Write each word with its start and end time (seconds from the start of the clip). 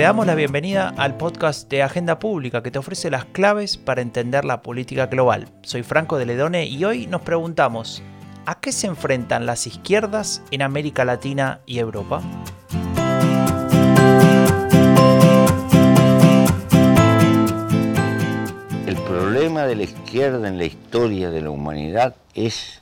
Te 0.00 0.04
damos 0.04 0.26
la 0.26 0.34
bienvenida 0.34 0.94
al 0.96 1.18
podcast 1.18 1.68
de 1.68 1.82
Agenda 1.82 2.18
Pública 2.18 2.62
que 2.62 2.70
te 2.70 2.78
ofrece 2.78 3.10
las 3.10 3.26
claves 3.26 3.76
para 3.76 4.00
entender 4.00 4.46
la 4.46 4.62
política 4.62 5.08
global. 5.08 5.48
Soy 5.60 5.82
Franco 5.82 6.16
de 6.16 6.24
Ledone 6.24 6.64
y 6.64 6.82
hoy 6.86 7.06
nos 7.06 7.20
preguntamos, 7.20 8.02
¿a 8.46 8.58
qué 8.60 8.72
se 8.72 8.86
enfrentan 8.86 9.44
las 9.44 9.66
izquierdas 9.66 10.42
en 10.52 10.62
América 10.62 11.04
Latina 11.04 11.60
y 11.66 11.80
Europa? 11.80 12.22
El 18.86 18.96
problema 19.06 19.66
de 19.66 19.76
la 19.76 19.82
izquierda 19.82 20.48
en 20.48 20.56
la 20.56 20.64
historia 20.64 21.28
de 21.28 21.42
la 21.42 21.50
humanidad 21.50 22.14
es 22.32 22.80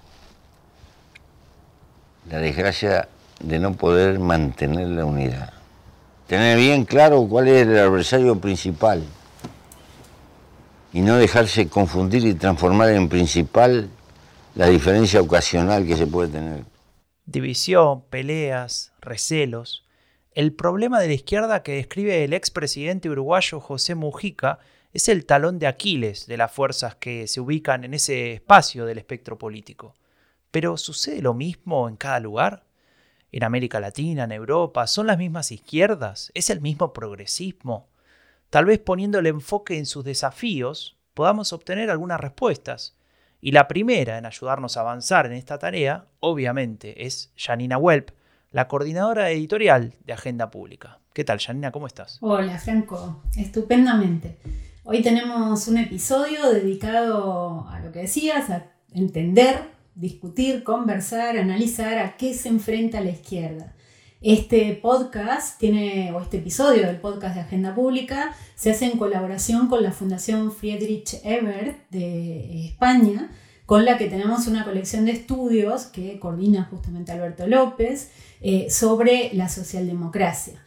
la 2.31 2.39
desgracia 2.39 3.09
de 3.41 3.59
no 3.59 3.73
poder 3.73 4.21
mantener 4.21 4.87
la 4.87 5.05
unidad. 5.05 5.58
Tener 6.29 6.59
bien 6.59 6.85
claro 6.85 7.27
cuál 7.27 7.49
es 7.49 7.67
el 7.67 7.79
adversario 7.79 8.39
principal 8.39 9.03
y 10.93 11.01
no 11.01 11.17
dejarse 11.17 11.71
confundir 11.71 12.27
y 12.27 12.35
transformar 12.35 12.91
en 12.91 13.09
principal 13.09 13.89
la 14.55 14.67
diferencia 14.67 15.23
ocasional 15.23 15.87
que 15.87 15.97
se 15.97 16.07
puede 16.07 16.33
tener. 16.33 16.65
División, 17.25 18.03
peleas, 18.11 18.93
recelos. 19.01 19.87
El 20.35 20.53
problema 20.53 21.01
de 21.01 21.09
la 21.09 21.15
izquierda 21.15 21.63
que 21.63 21.77
describe 21.77 22.23
el 22.25 22.35
expresidente 22.35 23.09
uruguayo 23.09 23.59
José 23.59 23.95
Mujica 23.95 24.59
es 24.93 25.09
el 25.09 25.25
talón 25.25 25.59
de 25.59 25.67
Aquiles 25.67 26.27
de 26.27 26.37
las 26.37 26.53
fuerzas 26.53 26.95
que 26.95 27.27
se 27.27 27.41
ubican 27.41 27.85
en 27.85 27.95
ese 27.95 28.35
espacio 28.35 28.85
del 28.85 28.99
espectro 28.99 29.39
político. 29.39 29.95
Pero 30.51 30.77
¿sucede 30.77 31.23
lo 31.23 31.33
mismo 31.33 31.89
en 31.89 31.97
cada 31.97 32.21
lugar? 32.21 32.68
¿En 33.31 33.45
América 33.45 33.79
Latina, 33.79 34.25
en 34.25 34.33
Europa? 34.33 34.87
¿Son 34.87 35.07
las 35.07 35.19
mismas 35.19 35.53
izquierdas? 35.53 36.33
¿Es 36.35 36.49
el 36.49 36.63
mismo 36.63 36.95
progresismo? 36.95 37.89
Tal 38.49 38.65
vez 38.65 38.79
poniendo 38.79 39.19
el 39.19 39.27
enfoque 39.27 39.77
en 39.77 39.85
sus 39.85 40.03
desafíos 40.03 40.97
podamos 41.13 41.53
obtener 41.53 41.91
algunas 41.91 42.21
respuestas. 42.21 42.97
Y 43.41 43.53
la 43.53 43.69
primera 43.69 44.17
en 44.17 44.25
ayudarnos 44.25 44.77
a 44.77 44.81
avanzar 44.81 45.27
en 45.27 45.33
esta 45.33 45.59
tarea, 45.59 46.07
obviamente, 46.21 47.05
es 47.07 47.31
Janina 47.37 47.77
Welp, 47.77 48.11
la 48.51 48.67
coordinadora 48.67 49.31
editorial 49.31 49.93
de 50.07 50.15
Agenda 50.15 50.51
Pública. 50.51 50.99
¿Qué 51.13 51.23
tal, 51.23 51.39
Janina? 51.39 51.71
¿Cómo 51.71 51.87
estás? 51.87 52.17
Hola, 52.23 52.59
Franco. 52.59 53.23
Estupendamente. 53.37 54.39
Hoy 54.85 55.03
tenemos 55.03 55.69
un 55.69 55.77
episodio 55.77 56.51
dedicado 56.51 57.69
a 57.69 57.81
lo 57.81 57.93
que 57.93 58.01
decías, 58.01 58.49
a 58.49 58.65
entender 58.95 59.78
discutir, 59.99 60.63
conversar, 60.63 61.37
analizar 61.37 61.99
a 61.99 62.17
qué 62.17 62.33
se 62.33 62.49
enfrenta 62.49 63.01
la 63.01 63.11
izquierda. 63.11 63.75
Este 64.21 64.79
podcast 64.81 65.59
tiene, 65.59 66.13
o 66.13 66.21
este 66.21 66.39
episodio 66.39 66.87
del 66.87 67.01
podcast 67.01 67.35
de 67.35 67.41
Agenda 67.41 67.75
Pública, 67.75 68.35
se 68.55 68.71
hace 68.71 68.87
en 68.87 68.97
colaboración 68.97 69.69
con 69.69 69.83
la 69.83 69.91
Fundación 69.91 70.53
Friedrich 70.53 71.21
Ebert 71.25 71.91
de 71.91 72.67
España, 72.67 73.31
con 73.67 73.85
la 73.85 73.99
que 73.99 74.07
tenemos 74.07 74.47
una 74.47 74.65
colección 74.65 75.05
de 75.05 75.13
estudios 75.13 75.87
que 75.87 76.19
coordina 76.21 76.69
justamente 76.71 77.13
Alberto 77.13 77.47
López 77.49 78.11
eh, 78.41 78.71
sobre 78.71 79.31
la 79.35 79.49
socialdemocracia. 79.49 80.63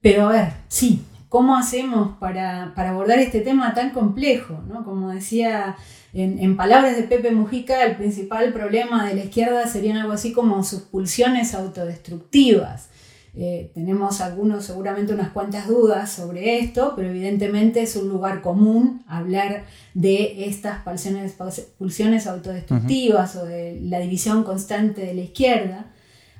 Pero 0.00 0.28
a 0.28 0.32
ver, 0.32 0.52
sí, 0.66 1.04
¿cómo 1.28 1.56
hacemos 1.56 2.18
para, 2.18 2.72
para 2.74 2.90
abordar 2.90 3.20
este 3.20 3.40
tema 3.40 3.74
tan 3.74 3.90
complejo? 3.90 4.60
¿no? 4.68 4.84
Como 4.84 5.10
decía 5.10 5.76
en, 6.14 6.56
palabras 6.56 6.96
de 6.96 7.04
Pepe 7.04 7.30
Mujica, 7.30 7.84
el 7.84 7.96
principal 7.96 8.52
problema 8.52 9.08
de 9.08 9.14
la 9.14 9.24
izquierda 9.24 9.66
serían 9.66 9.96
algo 9.96 10.12
así 10.12 10.32
como 10.32 10.62
sus 10.62 10.82
pulsiones 10.82 11.54
autodestructivas. 11.54 12.88
Eh, 13.34 13.70
tenemos 13.72 14.20
algunos, 14.20 14.66
seguramente 14.66 15.14
unas 15.14 15.30
cuantas 15.30 15.66
dudas 15.66 16.12
sobre 16.12 16.58
esto, 16.58 16.92
pero 16.94 17.08
evidentemente 17.08 17.80
es 17.80 17.96
un 17.96 18.10
lugar 18.10 18.42
común 18.42 19.02
hablar 19.08 19.64
de 19.94 20.44
estas 20.44 20.82
pulsiones, 20.82 21.34
pulsiones 21.78 22.26
autodestructivas 22.26 23.36
o 23.36 23.46
de 23.46 23.80
la 23.80 24.00
división 24.00 24.44
constante 24.44 25.06
de 25.06 25.14
la 25.14 25.22
izquierda. 25.22 25.86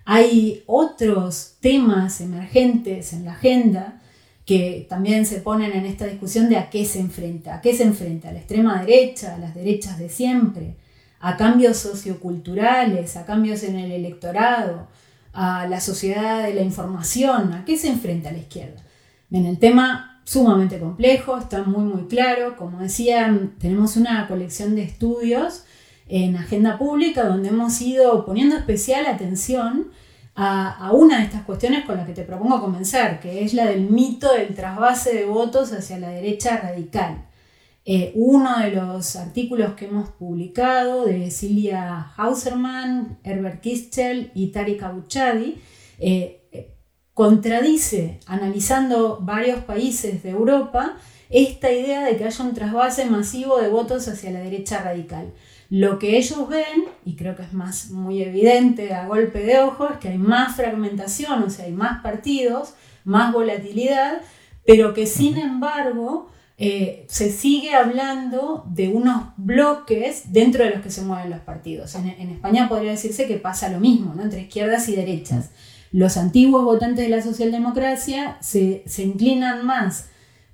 Hay 0.05 0.65
otros 0.67 1.57
temas 1.61 2.21
emergentes 2.21 3.15
en 3.15 3.25
la 3.25 3.33
agenda 3.33 4.02
que 4.45 4.87
también 4.89 5.25
se 5.25 5.41
ponen 5.41 5.73
en 5.73 5.87
esta 5.87 6.07
discusión 6.07 6.49
de 6.49 6.57
a 6.57 6.69
qué 6.69 6.85
se 6.85 7.01
enfrenta, 7.01 7.57
a 7.57 7.61
qué 7.61 7.75
se 7.75 7.85
enfrenta, 7.85 8.29
a 8.29 8.33
la 8.33 8.39
extrema 8.39 8.81
derecha, 8.85 9.35
a 9.35 9.39
las 9.39 9.55
derechas 9.55 9.99
de 9.99 10.09
siempre, 10.09 10.77
a 11.21 11.37
cambios 11.37 11.77
socioculturales, 11.77 13.17
a 13.17 13.25
cambios 13.25 13.63
en 13.63 13.77
el 13.77 13.93
electorado, 13.93 14.89
a 15.33 15.67
la 15.69 15.81
sociedad 15.81 16.43
de 16.43 16.55
la 16.55 16.63
información, 16.63 17.53
a 17.53 17.65
qué 17.65 17.79
se 17.79 17.89
enfrenta 17.89 18.33
la 18.33 18.39
izquierda. 18.39 18.83
Bien, 19.31 19.47
el 19.47 19.59
tema 19.59 20.21
sumamente 20.25 20.79
complejo, 20.79 21.39
está 21.39 21.63
muy 21.63 21.85
muy 21.85 22.07
claro, 22.07 22.57
como 22.57 22.81
decía, 22.81 23.35
tenemos 23.59 23.97
una 23.97 24.27
colección 24.29 24.75
de 24.75 24.83
estudios 24.83 25.65
en 26.09 26.37
agenda 26.37 26.79
pública 26.79 27.25
donde 27.25 27.49
hemos 27.49 27.81
ido 27.81 28.25
poniendo 28.25 28.57
especial 28.57 29.07
atención 29.07 29.91
a, 30.35 30.91
una 30.93 31.19
de 31.19 31.25
estas 31.25 31.43
cuestiones 31.43 31.85
con 31.85 31.97
las 31.97 32.07
que 32.07 32.15
te 32.15 32.23
propongo 32.23 32.61
comenzar, 32.61 33.21
que 33.21 33.45
es 33.45 33.55
la 33.55 33.67
del 33.67 33.91
mito 33.91 34.33
del 34.33 34.55
trasvase 34.55 35.15
de 35.15 35.27
votos 35.27 35.73
hacia 35.73 35.99
la 35.99 36.09
derecha 36.09 36.59
radical. 36.59 37.27
Eh, 37.85 38.13
uno 38.15 38.61
de 38.61 38.71
los 38.71 39.17
artículos 39.17 39.75
que 39.75 39.87
hemos 39.87 40.11
publicado 40.11 41.05
de 41.05 41.31
Silvia 41.31 42.13
Hauserman, 42.17 43.19
Herbert 43.25 43.61
Kistel 43.61 44.31
y 44.35 44.53
Tariq 44.53 44.83
Abuchadi 44.83 45.57
eh, 45.99 46.39
contradice, 47.13 48.21
analizando 48.27 49.19
varios 49.21 49.65
países 49.65 50.23
de 50.23 50.31
Europa, 50.31 50.97
esta 51.29 51.73
idea 51.73 52.05
de 52.05 52.17
que 52.17 52.25
haya 52.25 52.45
un 52.45 52.55
trasvase 52.55 53.07
masivo 53.07 53.59
de 53.59 53.69
votos 53.69 54.07
hacia 54.09 54.31
la 54.31 54.41
derecha 54.41 54.83
radical. 54.83 55.33
Lo 55.73 55.99
que 55.99 56.19
ellos 56.19 56.51
ven, 56.51 56.85
y 57.07 57.17
creo 57.17 57.35
que 57.35 57.45
es 57.45 57.55
más 57.55 57.89
muy 57.89 58.23
evidente 58.23 58.93
a 58.93 59.07
golpe 59.07 59.39
de 59.39 59.61
ojo, 59.61 59.89
es 59.89 59.97
que 59.97 60.09
hay 60.11 60.19
más 60.19 60.55
fragmentación, 60.55 61.43
o 61.45 61.49
sea, 61.49 61.65
hay 61.65 61.73
más 61.73 62.03
partidos, 62.03 62.75
más 63.05 63.33
volatilidad, 63.33 64.21
pero 64.67 64.93
que 64.93 65.07
sin 65.07 65.39
embargo 65.39 66.29
eh, 66.59 67.07
se 67.09 67.33
sigue 67.33 67.75
hablando 67.75 68.67
de 68.69 68.89
unos 68.89 69.29
bloques 69.39 70.31
dentro 70.31 70.63
de 70.63 70.73
los 70.73 70.83
que 70.83 70.91
se 70.91 71.01
mueven 71.01 71.31
los 71.31 71.41
partidos. 71.41 71.95
En, 71.95 72.07
España 72.29 72.69
podría 72.69 72.91
decirse 72.91 73.27
que 73.27 73.39
pasa 73.39 73.71
lo 73.71 73.81
mismo, 73.81 74.13
¿no? 74.15 74.25
entre 74.25 74.43
izquierdas 74.43 74.91
y 74.91 74.95
derechas. 74.95 75.53
Los 75.91 76.19
antiguos 76.19 76.65
votantes 76.65 77.07
de 77.07 77.17
la 77.17 77.23
socialdemocracia 77.23 78.37
se, 78.43 78.83
se 78.85 79.05
inclinan 79.05 79.65
más 79.65 80.11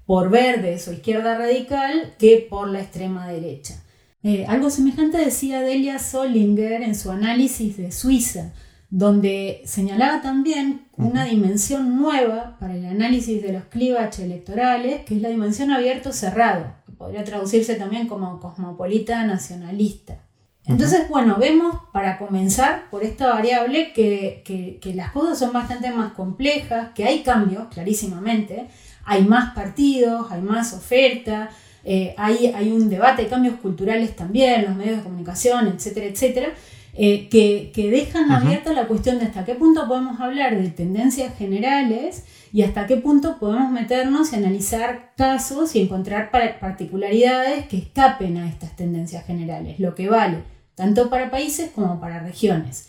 por 0.07 0.31
verdes 0.31 0.87
o 0.87 0.93
izquierda 0.93 1.37
radical 1.37 2.15
que 2.21 2.47
por 2.49 2.69
la 2.69 2.83
extrema 2.83 3.27
derecha. 3.27 3.83
Eh, 4.29 4.45
algo 4.47 4.69
semejante 4.69 5.17
decía 5.17 5.63
Delia 5.63 5.99
Solinger 5.99 6.83
en 6.83 6.95
su 6.95 7.11
análisis 7.11 7.79
de 7.79 7.91
Suiza, 7.91 8.53
donde 8.91 9.63
señalaba 9.65 10.21
también 10.21 10.83
una 10.99 11.25
dimensión 11.25 11.97
nueva 11.99 12.59
para 12.61 12.75
el 12.77 12.85
análisis 12.85 13.41
de 13.41 13.55
los 13.55 13.65
clivaches 13.65 14.27
electorales, 14.27 15.03
que 15.07 15.17
es 15.17 15.23
la 15.23 15.31
dimensión 15.31 15.71
abierto-cerrado, 15.71 16.75
que 16.85 16.93
podría 16.93 17.25
traducirse 17.25 17.77
también 17.77 18.07
como 18.07 18.39
cosmopolita 18.39 19.25
nacionalista. 19.25 20.19
Entonces, 20.67 21.09
bueno, 21.09 21.37
vemos 21.39 21.79
para 21.95 22.19
comenzar 22.19 22.91
por 22.91 23.05
esta 23.05 23.29
variable 23.29 23.95
que, 23.95 24.43
que, 24.79 24.95
las 24.95 25.11
cosas 25.11 25.39
son 25.39 25.55
bastante 25.55 25.91
más 25.91 26.13
complejas, 26.13 26.91
que 26.95 27.05
hay 27.05 27.23
cambios, 27.23 27.69
clarísimamente, 27.69 28.69
hay 29.07 29.25
más 29.25 29.55
partidos, 29.55 30.31
hay 30.31 30.43
más 30.43 30.75
oferta, 30.75 31.49
eh, 31.85 32.15
hay, 32.17 32.71
un 32.71 32.89
debate 32.89 33.23
de 33.23 33.29
cambios 33.29 33.57
culturales 33.57 34.17
también, 34.17 34.65
los 34.65 34.77
medios 34.77 34.99
de 34.99 35.03
comunicación, 35.03 35.69
etcétera, 35.69 36.07
etcétera, 36.07 36.49
eh, 36.95 37.29
que, 37.29 37.91
dejan 37.91 38.31
abierta 38.31 38.73
la 38.73 38.87
cuestión 38.87 39.19
de 39.19 39.27
hasta 39.27 39.45
qué 39.45 39.55
punto 39.55 39.87
podemos 39.87 40.21
hablar 40.21 40.61
de 40.61 40.69
tendencias 40.71 41.37
generales 41.37 42.25
y 42.53 42.63
hasta 42.63 42.87
qué 42.87 42.97
punto 42.97 43.39
podemos 43.39 43.71
meternos 43.71 44.33
y 44.33 44.37
analizar 44.37 45.13
casos 45.17 45.77
y 45.77 45.81
encontrar 45.81 46.31
particularidades 46.61 47.67
que 47.69 47.79
escapen 47.79 48.37
a 48.39 48.49
estas 48.49 48.75
tendencias 48.75 49.25
generales, 49.27 49.79
lo 49.79 49.95
que 49.95 50.09
vale 50.09 50.59
tanto 50.79 51.11
para 51.11 51.29
países 51.29 51.73
como 51.75 52.01
para 52.01 52.21
regiones. 52.21 52.89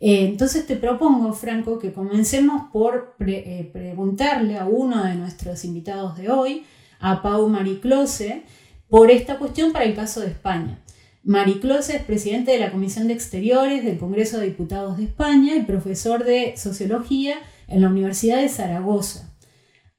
Eh, 0.00 0.26
entonces 0.26 0.66
te 0.66 0.74
propongo, 0.74 1.32
Franco, 1.32 1.78
que 1.78 1.92
comencemos 1.92 2.64
por 2.72 3.14
preguntarle 3.16 4.58
a 4.58 4.66
uno 4.66 5.04
de 5.04 5.14
nuestros 5.14 5.64
invitados 5.64 6.18
de 6.18 6.30
hoy, 6.30 6.64
a 7.00 7.22
Pau 7.22 7.48
Mariclose 7.48 8.42
por 8.88 9.10
esta 9.10 9.38
cuestión 9.38 9.72
para 9.72 9.84
el 9.84 9.94
caso 9.94 10.20
de 10.20 10.28
España. 10.28 10.78
Mariclose 11.24 11.96
es 11.96 12.02
presidente 12.02 12.52
de 12.52 12.58
la 12.58 12.70
Comisión 12.70 13.08
de 13.08 13.14
Exteriores 13.14 13.84
del 13.84 13.98
Congreso 13.98 14.38
de 14.38 14.46
Diputados 14.46 14.96
de 14.96 15.04
España 15.04 15.56
y 15.56 15.62
profesor 15.62 16.24
de 16.24 16.56
Sociología 16.56 17.36
en 17.66 17.82
la 17.82 17.88
Universidad 17.88 18.40
de 18.40 18.48
Zaragoza. 18.48 19.34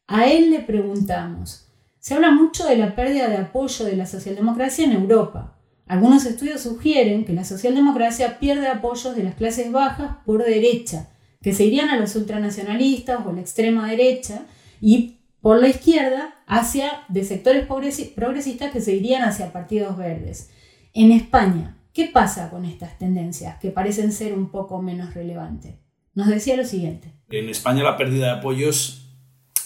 A 0.07 0.27
él 0.27 0.49
le 0.49 0.61
preguntamos, 0.61 1.67
se 1.99 2.15
habla 2.15 2.31
mucho 2.31 2.65
de 2.65 2.77
la 2.77 2.95
pérdida 2.95 3.27
de 3.27 3.37
apoyo 3.37 3.85
de 3.85 3.95
la 3.95 4.07
socialdemocracia 4.07 4.85
en 4.85 4.93
Europa. 4.93 5.55
Algunos 5.85 6.25
estudios 6.25 6.61
sugieren 6.61 7.25
que 7.25 7.33
la 7.33 7.43
socialdemocracia 7.43 8.39
pierde 8.39 8.67
apoyos 8.67 9.15
de 9.15 9.23
las 9.23 9.35
clases 9.35 9.71
bajas 9.71 10.17
por 10.25 10.43
derecha, 10.43 11.09
que 11.41 11.53
se 11.53 11.65
irían 11.65 11.89
a 11.89 11.97
los 11.97 12.15
ultranacionalistas 12.15 13.25
o 13.25 13.31
la 13.31 13.41
extrema 13.41 13.87
derecha 13.87 14.45
y 14.81 15.19
por 15.41 15.61
la 15.61 15.69
izquierda 15.69 16.33
hacia 16.49 17.03
de 17.09 17.23
sectores 17.23 17.65
progresistas 17.67 18.71
que 18.71 18.81
se 18.81 18.95
irían 18.95 19.21
hacia 19.21 19.53
partidos 19.53 19.95
verdes. 19.95 20.49
En 20.93 21.11
España, 21.11 21.77
¿qué 21.93 22.09
pasa 22.11 22.49
con 22.49 22.65
estas 22.65 22.97
tendencias 22.97 23.59
que 23.59 23.69
parecen 23.69 24.11
ser 24.11 24.33
un 24.33 24.49
poco 24.49 24.81
menos 24.81 25.13
relevantes? 25.13 25.75
Nos 26.15 26.27
decía 26.27 26.57
lo 26.57 26.65
siguiente. 26.65 27.13
En 27.29 27.47
España 27.49 27.83
la 27.83 27.95
pérdida 27.95 28.25
de 28.25 28.39
apoyos 28.39 29.05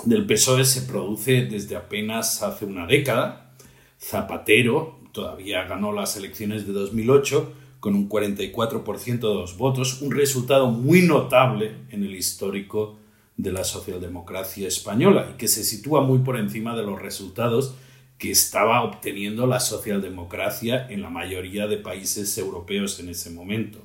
del 0.03 0.25
PSOE 0.27 0.65
se 0.65 0.81
produce 0.81 1.45
desde 1.45 1.77
apenas 1.77 2.43
hace 2.43 2.65
una 2.65 2.85
década. 2.85 3.55
Zapatero 3.97 4.99
todavía 5.13 5.63
ganó 5.63 5.93
las 5.93 6.17
elecciones 6.17 6.67
de 6.67 6.73
2008 6.73 7.53
con 7.79 7.95
un 7.95 8.09
44% 8.09 9.19
de 9.19 9.33
los 9.33 9.57
votos, 9.57 10.01
un 10.01 10.11
resultado 10.11 10.69
muy 10.69 11.03
notable 11.03 11.75
en 11.91 12.03
el 12.03 12.13
histórico 12.13 12.97
de 13.37 13.51
la 13.51 13.63
socialdemocracia 13.63 14.67
española 14.67 15.31
y 15.33 15.37
que 15.37 15.47
se 15.47 15.63
sitúa 15.63 16.01
muy 16.01 16.19
por 16.19 16.37
encima 16.37 16.75
de 16.75 16.83
los 16.83 17.01
resultados 17.01 17.75
que 18.17 18.31
estaba 18.31 18.83
obteniendo 18.83 19.47
la 19.47 19.59
socialdemocracia 19.59 20.87
en 20.89 21.01
la 21.01 21.09
mayoría 21.09 21.67
de 21.67 21.77
países 21.77 22.37
europeos 22.37 22.99
en 22.99 23.09
ese 23.09 23.31
momento. 23.31 23.79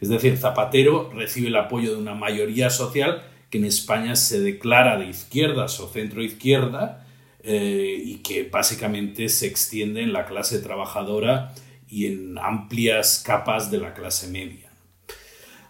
Es 0.00 0.08
decir, 0.08 0.36
Zapatero 0.36 1.10
recibe 1.12 1.48
el 1.48 1.56
apoyo 1.56 1.92
de 1.92 2.00
una 2.00 2.14
mayoría 2.14 2.70
social 2.70 3.24
que 3.50 3.58
en 3.58 3.64
España 3.64 4.14
se 4.16 4.40
declara 4.40 4.98
de 4.98 5.06
izquierdas 5.06 5.80
o 5.80 5.88
centro 5.88 6.22
izquierda 6.22 7.06
eh, 7.42 8.00
y 8.04 8.16
que 8.18 8.44
básicamente 8.44 9.28
se 9.28 9.46
extiende 9.46 10.02
en 10.02 10.12
la 10.12 10.26
clase 10.26 10.60
trabajadora 10.60 11.54
y 11.88 12.06
en 12.06 12.38
amplias 12.38 13.22
capas 13.24 13.70
de 13.70 13.78
la 13.78 13.94
clase 13.94 14.28
media. 14.28 14.67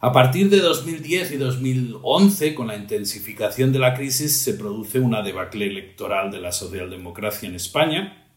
A 0.01 0.13
partir 0.13 0.49
de 0.49 0.59
2010 0.59 1.33
y 1.33 1.37
2011, 1.39 2.55
con 2.55 2.69
la 2.69 2.77
intensificación 2.77 3.73
de 3.73 3.81
la 3.81 3.95
crisis, 3.95 4.37
se 4.41 4.55
produce 4.55 5.01
una 5.01 5.23
debacle 5.23 5.67
electoral 5.67 6.31
de 6.31 6.41
la 6.41 6.53
socialdemocracia 6.53 7.49
en 7.49 7.57
España, 7.57 8.29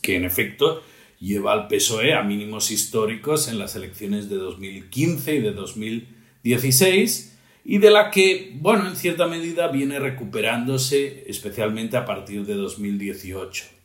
que 0.00 0.16
en 0.16 0.24
efecto 0.24 0.82
lleva 1.20 1.52
al 1.52 1.68
PSOE 1.68 2.14
a 2.14 2.22
mínimos 2.22 2.70
históricos 2.70 3.48
en 3.48 3.58
las 3.58 3.76
elecciones 3.76 4.30
de 4.30 4.36
2015 4.36 5.34
y 5.34 5.40
de 5.40 5.52
2016, 5.52 7.38
y 7.66 7.76
de 7.76 7.90
la 7.90 8.10
que, 8.10 8.56
bueno, 8.58 8.88
en 8.88 8.96
cierta 8.96 9.26
medida 9.26 9.68
viene 9.68 9.98
recuperándose 9.98 11.24
especialmente 11.28 11.98
a 11.98 12.06
partir 12.06 12.46
de 12.46 12.54
2018. 12.54 13.81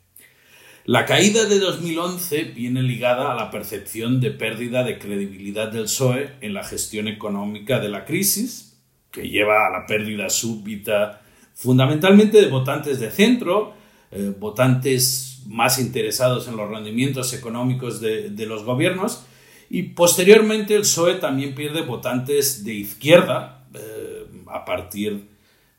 La 0.88 1.06
caída 1.06 1.44
de 1.44 1.60
2011 1.60 2.54
viene 2.56 2.82
ligada 2.82 3.34
a 3.34 3.36
la 3.36 3.52
percepción 3.52 4.22
de 4.22 4.32
pérdida 4.32 4.86
de 4.86 4.98
credibilidad 4.98 5.70
del 5.70 5.84
PSOE 5.84 6.36
en 6.40 6.54
la 6.54 6.64
gestión 6.64 7.10
económica 7.10 7.82
de 7.82 7.90
la 7.90 8.06
crisis, 8.06 8.80
que 9.12 9.28
lleva 9.28 9.68
a 9.68 9.70
la 9.70 9.86
pérdida 9.86 10.30
súbita 10.30 11.24
fundamentalmente 11.54 12.40
de 12.40 12.48
votantes 12.48 13.02
de 13.02 13.12
centro, 13.12 13.74
eh, 14.12 14.34
votantes 14.40 15.44
más 15.48 15.78
interesados 15.78 16.48
en 16.48 16.56
los 16.56 16.70
rendimientos 16.70 17.34
económicos 17.34 18.00
de, 18.00 18.46
los 18.46 18.64
gobiernos, 18.64 19.26
y 19.70 19.84
posteriormente 19.84 20.74
el 20.74 20.84
PSOE 20.84 21.16
también 21.16 21.54
pierde 21.54 21.82
votantes 21.82 22.64
de 22.64 22.76
izquierda 22.76 23.68
eh, 23.74 24.26
a 24.48 24.64
partir 24.64 25.28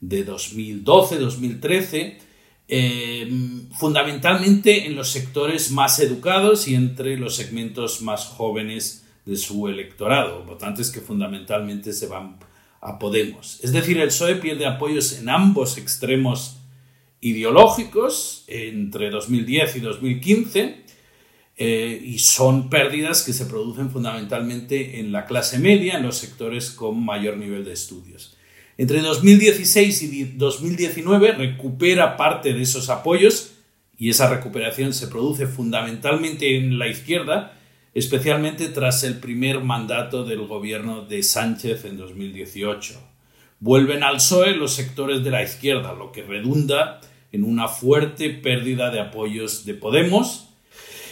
de 0.02 0.26
2012-2013, 0.26 2.27
Em, 2.70 3.70
fundamentalmente 3.70 4.84
en 4.84 4.94
los 4.94 5.08
sectores 5.08 5.70
más 5.70 6.00
educados 6.00 6.68
y 6.68 6.74
entre 6.74 7.16
los 7.16 7.34
segmentos 7.36 8.02
más 8.02 8.26
jóvenes 8.26 9.06
de 9.24 9.36
su 9.36 9.68
electorado, 9.68 10.44
votantes 10.44 10.90
que 10.90 11.00
fundamentalmente 11.00 11.94
se 11.94 12.08
van 12.08 12.38
a 12.82 12.98
Podemos. 12.98 13.58
Es 13.62 13.72
decir, 13.72 13.98
el 13.98 14.08
PSOE 14.08 14.36
pierde 14.36 14.66
apoyos 14.66 15.18
en 15.18 15.30
ambos 15.30 15.78
extremos 15.78 16.58
ideológicos 17.22 18.44
entre 18.46 19.10
2010 19.10 19.76
y 19.76 19.80
2015 19.80 20.84
eh, 21.56 22.02
y 22.04 22.18
son 22.18 22.68
pérdidas 22.68 23.22
que 23.22 23.32
se 23.32 23.46
producen 23.46 23.90
fundamentalmente 23.90 25.00
en 25.00 25.10
la 25.10 25.24
clase 25.24 25.58
media, 25.58 25.96
en 25.96 26.04
los 26.04 26.18
sectores 26.18 26.70
con 26.70 27.02
mayor 27.02 27.38
nivel 27.38 27.64
de 27.64 27.72
estudios. 27.72 28.37
Entre 28.80 29.00
2016 29.00 30.02
y 30.04 30.24
2019 30.36 31.32
recupera 31.32 32.16
parte 32.16 32.52
de 32.52 32.62
esos 32.62 32.90
apoyos 32.90 33.54
y 33.98 34.08
esa 34.08 34.32
recuperación 34.32 34.94
se 34.94 35.08
produce 35.08 35.48
fundamentalmente 35.48 36.56
en 36.56 36.78
la 36.78 36.86
izquierda, 36.86 37.58
especialmente 37.92 38.68
tras 38.68 39.02
el 39.02 39.18
primer 39.18 39.64
mandato 39.64 40.24
del 40.24 40.46
gobierno 40.46 41.04
de 41.04 41.24
Sánchez 41.24 41.86
en 41.86 41.96
2018. 41.96 43.02
Vuelven 43.58 44.04
al 44.04 44.18
PSOE 44.18 44.54
los 44.54 44.74
sectores 44.74 45.24
de 45.24 45.32
la 45.32 45.42
izquierda, 45.42 45.94
lo 45.94 46.12
que 46.12 46.22
redunda 46.22 47.00
en 47.32 47.42
una 47.42 47.66
fuerte 47.66 48.30
pérdida 48.30 48.92
de 48.92 49.00
apoyos 49.00 49.64
de 49.64 49.74
Podemos. 49.74 50.50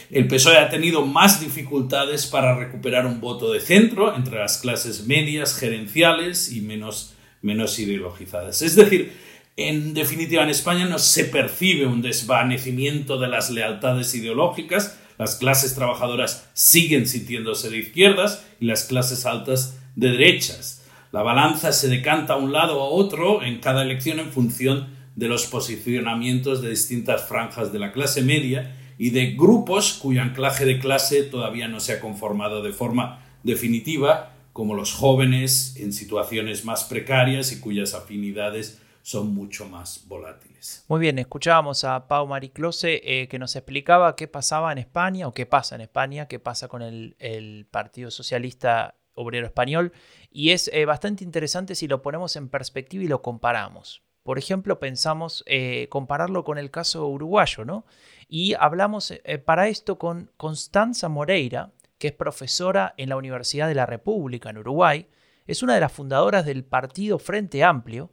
El 0.09 0.29
PSOE 0.29 0.57
ha 0.57 0.69
tenido 0.69 1.05
más 1.05 1.41
dificultades 1.41 2.27
para 2.27 2.57
recuperar 2.57 3.05
un 3.05 3.19
voto 3.19 3.51
de 3.51 3.59
centro 3.59 4.15
entre 4.15 4.39
las 4.39 4.57
clases 4.57 5.05
medias, 5.05 5.53
gerenciales 5.59 6.53
y 6.53 6.61
menos 6.61 7.16
menos 7.41 7.77
ideologizadas. 7.79 8.61
Es 8.61 8.75
decir, 8.75 9.13
en 9.55 9.93
definitiva, 9.93 10.43
en 10.43 10.49
España 10.49 10.85
no 10.85 10.99
se 10.99 11.25
percibe 11.25 11.87
un 11.87 12.01
desvanecimiento 12.01 13.19
de 13.19 13.27
las 13.27 13.49
lealtades 13.49 14.13
ideológicas, 14.13 14.99
las 15.17 15.35
clases 15.35 15.73
trabajadoras 15.73 16.47
siguen 16.53 17.07
sintiéndose 17.07 17.71
de 17.71 17.79
izquierdas 17.79 18.45
y 18.59 18.65
las 18.65 18.83
clases 18.83 19.25
altas 19.25 19.79
de 19.95 20.11
derechas. 20.11 20.85
La 21.11 21.23
balanza 21.23 21.71
se 21.71 21.87
decanta 21.87 22.33
a 22.33 22.37
un 22.37 22.51
lado 22.51 22.79
o 22.79 22.83
a 22.83 22.89
otro 22.89 23.41
en 23.41 23.59
cada 23.59 23.81
elección 23.81 24.19
en 24.19 24.31
función 24.31 24.95
de 25.15 25.27
los 25.27 25.47
posicionamientos 25.47 26.61
de 26.61 26.69
distintas 26.69 27.23
franjas 27.27 27.73
de 27.73 27.79
la 27.79 27.91
clase 27.91 28.21
media 28.21 28.75
y 28.99 29.09
de 29.09 29.31
grupos 29.31 29.93
cuyo 29.93 30.21
anclaje 30.21 30.65
de 30.65 30.77
clase 30.77 31.23
todavía 31.23 31.67
no 31.67 31.79
se 31.79 31.93
ha 31.93 31.99
conformado 31.99 32.61
de 32.61 32.73
forma 32.73 33.25
definitiva 33.41 34.36
como 34.57 34.73
los 34.73 34.91
jóvenes 34.91 35.75
en 35.77 35.93
situaciones 35.93 36.65
más 36.65 36.83
precarias 36.83 37.51
y 37.51 37.59
cuyas 37.59 37.93
afinidades 37.93 38.81
son 39.03 39.31
mucho 39.31 39.69
más 39.69 40.07
volátiles. 40.07 40.83
Muy 40.87 40.99
bien, 40.99 41.19
escuchábamos 41.19 41.83
a 41.83 42.07
Pau 42.07 42.25
Mariclose 42.25 42.99
eh, 43.03 43.27
que 43.27 43.37
nos 43.37 43.55
explicaba 43.55 44.15
qué 44.15 44.27
pasaba 44.27 44.71
en 44.71 44.79
España 44.79 45.27
o 45.27 45.35
qué 45.35 45.45
pasa 45.45 45.75
en 45.75 45.81
España, 45.81 46.27
qué 46.27 46.39
pasa 46.39 46.67
con 46.69 46.81
el, 46.81 47.67
Partido 47.69 48.09
Socialista 48.09 48.95
Obrero 49.13 49.45
Español 49.45 49.93
y 50.31 50.49
es 50.49 50.71
eh, 50.73 50.85
bastante 50.85 51.23
interesante 51.23 51.75
si 51.75 51.87
lo 51.87 52.01
ponemos 52.01 52.35
en 52.35 52.49
perspectiva 52.49 53.03
y 53.03 53.07
lo 53.07 53.21
comparamos. 53.21 54.01
Por 54.23 54.39
ejemplo, 54.39 54.79
pensamos 54.79 55.43
eh, 55.45 55.85
compararlo 55.91 56.43
con 56.43 56.57
el 56.57 56.71
caso 56.71 57.07
uruguayo, 57.07 57.63
¿no? 57.63 57.85
Y 58.27 58.55
hablamos 58.55 59.13
para 59.45 59.67
esto 59.67 59.99
con 59.99 60.31
Constanza 60.35 61.09
Moreira, 61.09 61.71
que 61.97 62.07
es 62.09 62.13
profesora 62.13 62.93
en 62.97 63.09
la 63.09 63.17
Universidad 63.17 63.67
de 63.67 63.75
la 63.75 63.85
República 63.85 64.49
en 64.49 64.57
Uruguay, 64.57 65.07
es 65.45 65.63
una 65.63 65.73
de 65.73 65.79
las 65.79 65.91
fundadoras 65.91 66.45
del 66.45 66.63
partido 66.63 67.19
Frente 67.19 67.63
Amplio 67.63 68.11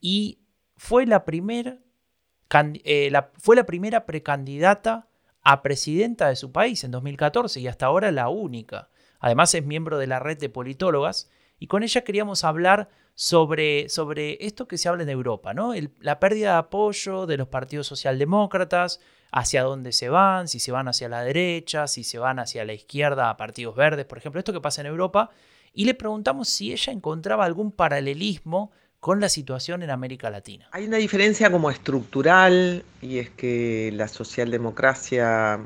y 0.00 0.40
fue 0.76 1.06
la, 1.06 1.24
eh, 1.26 3.12
fue 3.38 3.56
la 3.56 3.66
primera 3.66 4.06
precandidata 4.06 5.08
a 5.42 5.62
presidenta 5.62 6.28
de 6.28 6.36
su 6.36 6.52
país 6.52 6.84
en 6.84 6.90
2014 6.90 7.60
y 7.60 7.68
hasta 7.68 7.86
ahora 7.86 8.10
la 8.10 8.28
única. 8.28 8.90
Además 9.18 9.54
es 9.54 9.64
miembro 9.64 9.98
de 9.98 10.06
la 10.06 10.18
red 10.18 10.38
de 10.38 10.48
politólogas 10.48 11.30
y 11.60 11.68
con 11.68 11.84
ella 11.84 12.00
queríamos 12.00 12.42
hablar 12.42 12.88
sobre, 13.14 13.88
sobre 13.90 14.44
esto 14.44 14.66
que 14.66 14.78
se 14.78 14.88
habla 14.88 15.02
en 15.04 15.10
Europa, 15.10 15.54
¿no? 15.54 15.74
la 16.00 16.18
pérdida 16.18 16.52
de 16.52 16.58
apoyo 16.58 17.26
de 17.26 17.36
los 17.36 17.48
partidos 17.48 17.86
socialdemócratas, 17.86 18.98
hacia 19.30 19.62
dónde 19.62 19.92
se 19.92 20.08
van, 20.08 20.48
si 20.48 20.58
se 20.58 20.72
van 20.72 20.88
hacia 20.88 21.08
la 21.08 21.22
derecha, 21.22 21.86
si 21.86 22.02
se 22.02 22.18
van 22.18 22.38
hacia 22.38 22.64
la 22.64 22.72
izquierda 22.72 23.30
a 23.30 23.36
partidos 23.36 23.76
verdes, 23.76 24.06
por 24.06 24.18
ejemplo, 24.18 24.38
esto 24.38 24.52
que 24.52 24.60
pasa 24.60 24.80
en 24.80 24.88
Europa, 24.88 25.30
y 25.72 25.84
le 25.84 25.94
preguntamos 25.94 26.48
si 26.48 26.72
ella 26.72 26.92
encontraba 26.92 27.44
algún 27.44 27.70
paralelismo 27.70 28.72
con 28.98 29.20
la 29.20 29.28
situación 29.28 29.82
en 29.82 29.90
América 29.90 30.30
Latina. 30.30 30.68
Hay 30.72 30.86
una 30.86 30.96
diferencia 30.96 31.50
como 31.50 31.70
estructural 31.70 32.84
y 33.00 33.18
es 33.18 33.30
que 33.30 33.90
la 33.94 34.08
socialdemocracia 34.08 35.60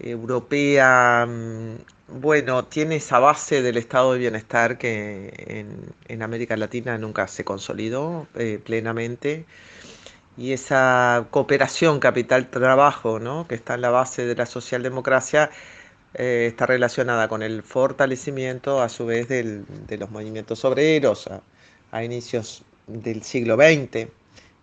europea, 0.00 1.26
mm, 1.28 1.76
bueno, 2.20 2.64
tiene 2.66 2.96
esa 2.96 3.18
base 3.18 3.62
del 3.62 3.76
estado 3.76 4.12
de 4.12 4.18
bienestar 4.20 4.78
que 4.78 5.64
en, 6.08 6.22
América 6.22 6.56
Latina 6.56 6.98
nunca 6.98 7.28
se 7.28 7.44
consolidó 7.44 8.26
eh, 8.34 8.60
plenamente 8.64 9.44
y 10.36 10.52
esa 10.52 11.26
cooperación 11.30 11.98
capital-trabajo, 12.00 13.18
¿no? 13.18 13.46
que 13.48 13.54
está 13.54 13.74
en 13.74 13.80
la 13.82 13.90
base 13.90 14.26
de 14.26 14.34
la 14.34 14.46
socialdemocracia, 14.46 15.50
eh, 16.14 16.46
está 16.48 16.66
relacionada 16.66 17.28
con 17.28 17.42
el 17.42 17.62
fortalecimiento 17.62 18.82
a 18.82 18.88
su 18.88 19.06
vez 19.06 19.28
de 19.28 19.98
los 19.98 20.10
movimientos 20.10 20.64
obreros 20.64 21.28
a, 21.92 22.04
inicios 22.04 22.64
del 22.86 23.22
siglo 23.22 23.56
XX. 23.56 24.08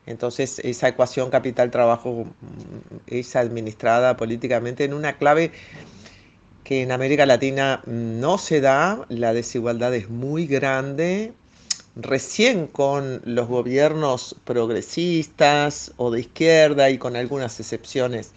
Entonces 0.06 0.60
esa 0.60 0.90
ecuación 0.90 1.30
capital-trabajo 1.30 2.26
mm, 2.26 2.98
es 3.08 3.36
administrada 3.36 4.18
políticamente 4.18 4.84
en 4.84 4.94
una 4.94 5.18
clave 5.18 5.52
que 6.64 6.82
en 6.82 6.92
América 6.92 7.26
Latina 7.26 7.82
no 7.86 8.38
se 8.38 8.62
da, 8.62 9.06
la 9.10 9.34
desigualdad 9.34 9.94
es 9.94 10.10
muy 10.10 10.48
grande 10.48 11.34
recién 11.96 12.68
con 12.68 13.22
los 13.26 13.48
gobiernos 13.48 14.36
progresistas 14.46 15.94
o 15.98 16.10
de 16.12 16.22
izquierda 16.22 16.90
y 16.90 16.98
con 16.98 17.16
algunas 17.16 17.60
excepciones 17.60 18.32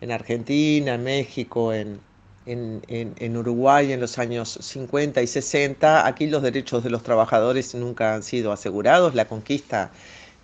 en 0.00 0.12
Argentina, 0.12 0.96
México, 0.96 1.72
en, 1.72 2.00
en, 2.46 3.36
Uruguay 3.36 3.92
en 3.92 4.00
los 4.00 4.18
años 4.18 4.58
50 4.60 5.20
y 5.22 5.26
60. 5.26 6.06
Aquí 6.06 6.26
los 6.26 6.42
derechos 6.42 6.84
de 6.84 6.90
los 6.90 7.02
trabajadores 7.02 7.74
nunca 7.74 8.14
han 8.14 8.22
sido 8.22 8.52
asegurados. 8.52 9.14
La 9.14 9.26
conquista 9.26 9.90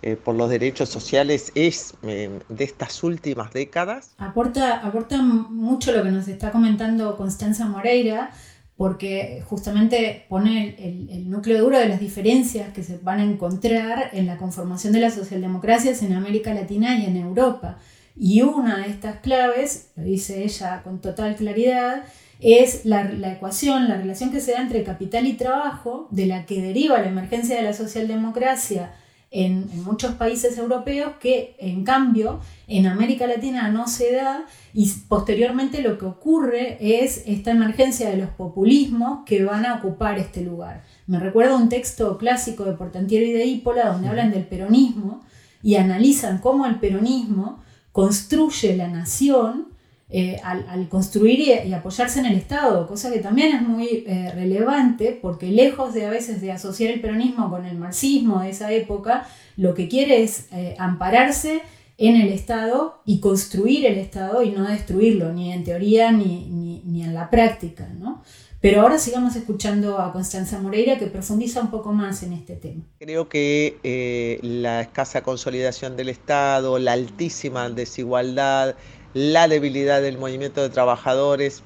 eh, 0.03 0.15
por 0.15 0.35
los 0.35 0.49
derechos 0.49 0.89
sociales 0.89 1.51
es 1.55 1.95
eh, 2.03 2.29
de 2.49 2.63
estas 2.63 3.03
últimas 3.03 3.53
décadas. 3.53 4.13
Aporta, 4.17 4.85
aporta 4.85 5.21
mucho 5.21 5.91
lo 5.91 6.03
que 6.03 6.11
nos 6.11 6.27
está 6.27 6.51
comentando 6.51 7.15
Constanza 7.15 7.65
Moreira 7.65 8.31
porque 8.75 9.43
justamente 9.47 10.25
pone 10.27 10.75
el, 10.77 11.09
el, 11.09 11.29
núcleo 11.29 11.61
duro 11.63 11.79
de 11.79 11.87
las 11.87 11.99
diferencias 11.99 12.73
que 12.73 12.83
se 12.83 12.97
van 12.97 13.19
a 13.19 13.23
encontrar 13.23 14.09
en 14.13 14.25
la 14.25 14.37
conformación 14.37 14.91
de 14.91 14.99
las 14.99 15.13
socialdemocracias 15.13 16.01
en 16.03 16.13
América 16.13 16.53
Latina 16.53 16.97
y 16.97 17.05
en 17.05 17.15
Europa. 17.15 17.77
Y 18.15 18.41
una 18.41 18.79
de 18.79 18.89
estas 18.89 19.19
claves, 19.21 19.91
lo 19.95 20.03
dice 20.03 20.43
ella 20.43 20.81
con 20.83 20.99
total 21.01 21.35
claridad, 21.35 22.03
es 22.43 22.83
la, 22.83 23.09
ecuación, 23.31 23.87
la 23.87 23.97
relación 23.97 24.31
que 24.31 24.41
se 24.41 24.51
da 24.51 24.61
entre 24.61 24.83
capital 24.83 25.25
y 25.27 25.33
trabajo, 25.33 26.07
de 26.11 26.25
la 26.25 26.45
que 26.45 26.61
deriva 26.61 26.99
la 26.99 27.07
emergencia 27.07 27.55
de 27.55 27.63
la 27.63 27.73
socialdemocracia 27.73 28.91
en, 29.33 29.67
en, 29.73 29.83
muchos 29.83 30.13
países 30.13 30.57
europeos, 30.57 31.13
que 31.19 31.55
en 31.59 31.83
cambio 31.83 32.39
en 32.67 32.85
América 32.85 33.27
Latina 33.27 33.67
no 33.69 33.87
se 33.87 34.13
da, 34.13 34.45
y 34.73 34.89
posteriormente 35.09 35.81
lo 35.81 35.97
que 35.97 36.05
ocurre 36.05 36.77
es 36.79 37.23
esta 37.25 37.51
emergencia 37.51 38.09
de 38.09 38.17
los 38.17 38.29
populismos 38.29 39.25
que 39.25 39.43
van 39.43 39.65
a 39.65 39.75
ocupar 39.75 40.19
este 40.19 40.41
lugar. 40.41 40.83
Me 41.07 41.19
recuerda 41.19 41.57
un 41.57 41.67
texto 41.67 42.17
clásico 42.17 42.63
de 42.63 42.73
Portantiero 42.73 43.25
y 43.25 43.31
de 43.33 43.45
Ípola, 43.45 43.89
donde 43.89 44.07
hablan 44.07 44.31
del 44.31 44.45
peronismo 44.45 45.21
y 45.63 45.75
analizan 45.75 46.37
cómo 46.37 46.67
el 46.67 46.79
peronismo 46.79 47.63
construye 47.91 48.77
la 48.77 48.87
nación 48.87 49.72
eh, 50.15 50.39
al, 50.43 50.87
construir 50.89 51.39
y, 51.39 51.73
apoyarse 51.73 52.19
en 52.19 52.27
el 52.27 52.35
Estado, 52.35 52.85
cosa 52.85 53.11
que 53.11 53.17
también 53.17 53.55
es 53.55 53.63
muy 53.63 54.03
eh, 54.05 54.31
relevante 54.35 55.17
porque 55.19 55.47
lejos 55.47 55.95
de 55.95 56.05
a 56.05 56.11
veces 56.11 56.39
de 56.39 56.51
asociar 56.51 56.93
el 56.93 57.01
peronismo 57.01 57.49
con 57.49 57.65
el 57.65 57.79
marxismo 57.79 58.41
de 58.41 58.51
esa 58.51 58.71
época, 58.71 59.27
lo 59.57 59.73
que 59.73 59.87
quiere 59.87 60.21
es 60.21 60.49
eh, 60.51 60.75
ampararse 60.77 61.63
en 61.97 62.15
el 62.17 62.31
Estado 62.31 63.01
y 63.05 63.21
construir 63.21 63.87
el 63.87 63.97
Estado 63.97 64.43
y 64.43 64.51
no 64.51 64.67
destruirlo, 64.67 65.33
ni 65.33 65.51
en 65.51 65.63
teoría 65.63 66.11
ni, 66.11 66.45
ni, 66.45 67.03
en 67.03 67.15
la 67.15 67.31
práctica. 67.31 67.89
¿no? 67.97 68.21
Pero 68.61 68.81
ahora 68.81 68.99
sigamos 68.99 69.35
escuchando 69.35 69.97
a 69.97 70.13
Constanza 70.13 70.61
Moreira 70.61 70.99
que 70.99 71.07
profundiza 71.07 71.59
un 71.59 71.71
poco 71.71 71.91
más 71.91 72.21
en 72.21 72.33
este 72.33 72.55
tema. 72.55 72.83
Creo 72.99 73.27
que 73.29 74.39
la 74.43 74.81
escasa 74.81 75.23
consolidación 75.23 75.97
del 75.97 76.09
Estado, 76.09 76.77
la 76.77 76.91
altísima 76.91 77.67
desigualdad, 77.71 78.75
la 79.13 79.47
debilidad 79.47 80.01
del 80.01 80.17
movimiento 80.17 80.61
de 80.61 80.69
trabajadores 80.69 81.63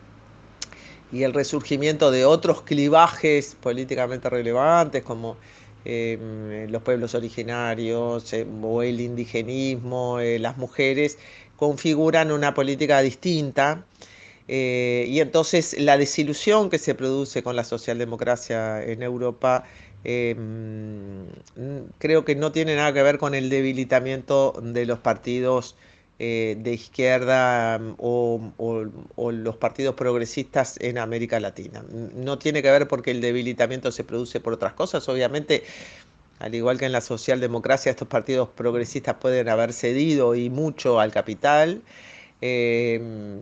y 1.11 1.23
el 1.23 1.33
resurgimiento 1.33 2.11
de 2.11 2.25
otros 2.25 2.61
clivajes 2.63 3.55
políticamente 3.61 4.29
relevantes 4.29 5.03
como 5.03 5.37
eh, 5.85 6.67
los 6.69 6.81
pueblos 6.81 7.15
originarios 7.15 8.33
eh, 8.33 8.45
o 8.61 8.83
el 8.83 8.99
indigenismo, 8.99 10.19
las 10.19 10.57
mujeres, 10.57 11.17
configuran 11.55 12.31
una 12.31 12.53
política 12.53 13.01
distinta 13.01 13.85
eh, 14.47 15.05
y 15.09 15.19
entonces 15.19 15.77
la 15.79 15.97
desilusión 15.97 16.69
que 16.69 16.77
se 16.77 16.95
produce 16.95 17.43
con 17.43 17.55
la 17.55 17.63
socialdemocracia 17.65 18.81
en 18.83 19.03
Europa 19.03 19.65
em, 20.03 21.27
creo 21.97 22.23
que 22.23 22.35
no 22.35 22.51
tiene 22.51 22.75
nada 22.75 22.93
que 22.93 23.03
ver 23.03 23.17
con 23.17 23.35
el 23.35 23.49
debilitamiento 23.49 24.53
de 24.61 24.85
los 24.85 24.99
partidos 24.99 25.75
eh, 26.19 26.57
de 26.59 26.73
izquierda 26.73 27.77
mm, 27.77 27.95
o, 27.97 29.31
los 29.31 29.57
partidos 29.57 29.95
progresistas 29.95 30.75
en 30.79 30.97
América 30.97 31.39
Latina. 31.39 31.83
No 31.91 32.39
tiene 32.39 32.63
que 32.63 32.71
ver 32.71 32.87
porque 32.87 33.11
el 33.11 33.21
debilitamiento 33.21 33.91
se 33.91 34.03
produce 34.03 34.39
por 34.39 34.53
otras 34.53 34.73
cosas. 34.73 35.07
Obviamente, 35.09 35.63
al 36.39 36.55
igual 36.55 36.79
que 36.79 36.85
en 36.85 36.91
la 36.91 37.01
socialdemocracia, 37.01 37.91
estos 37.91 38.07
partidos 38.07 38.49
progresistas 38.49 39.15
pueden 39.15 39.49
haber 39.49 39.73
cedido 39.73 40.35
y 40.35 40.49
mucho 40.49 40.99
al 40.99 41.11
capital. 41.11 41.81
Em, 42.41 43.41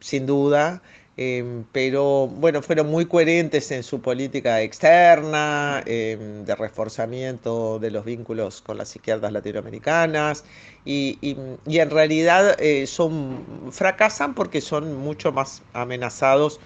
sin 0.00 0.26
duda, 0.26 0.82
em, 1.18 1.64
pero 1.72 2.28
bueno, 2.28 2.62
fueron 2.62 2.88
muy 2.90 3.06
coherentes 3.06 3.70
en 3.72 3.82
su 3.82 4.00
política 4.00 4.62
externa, 4.62 5.82
em, 5.84 6.44
de 6.44 6.54
reforzamiento 6.54 7.78
de 7.80 7.90
los 7.90 8.04
vínculos 8.04 8.62
con 8.62 8.78
las 8.78 8.94
izquierdas 8.94 9.32
latinoamericanas, 9.32 10.44
y, 10.84 11.18
en 11.66 11.90
realidad 11.90 12.56
eh, 12.60 12.86
son, 12.86 13.44
fracasan 13.72 14.34
porque 14.34 14.60
son 14.60 14.96
mucho 14.96 15.32
más 15.32 15.62
amenazados 15.72 16.60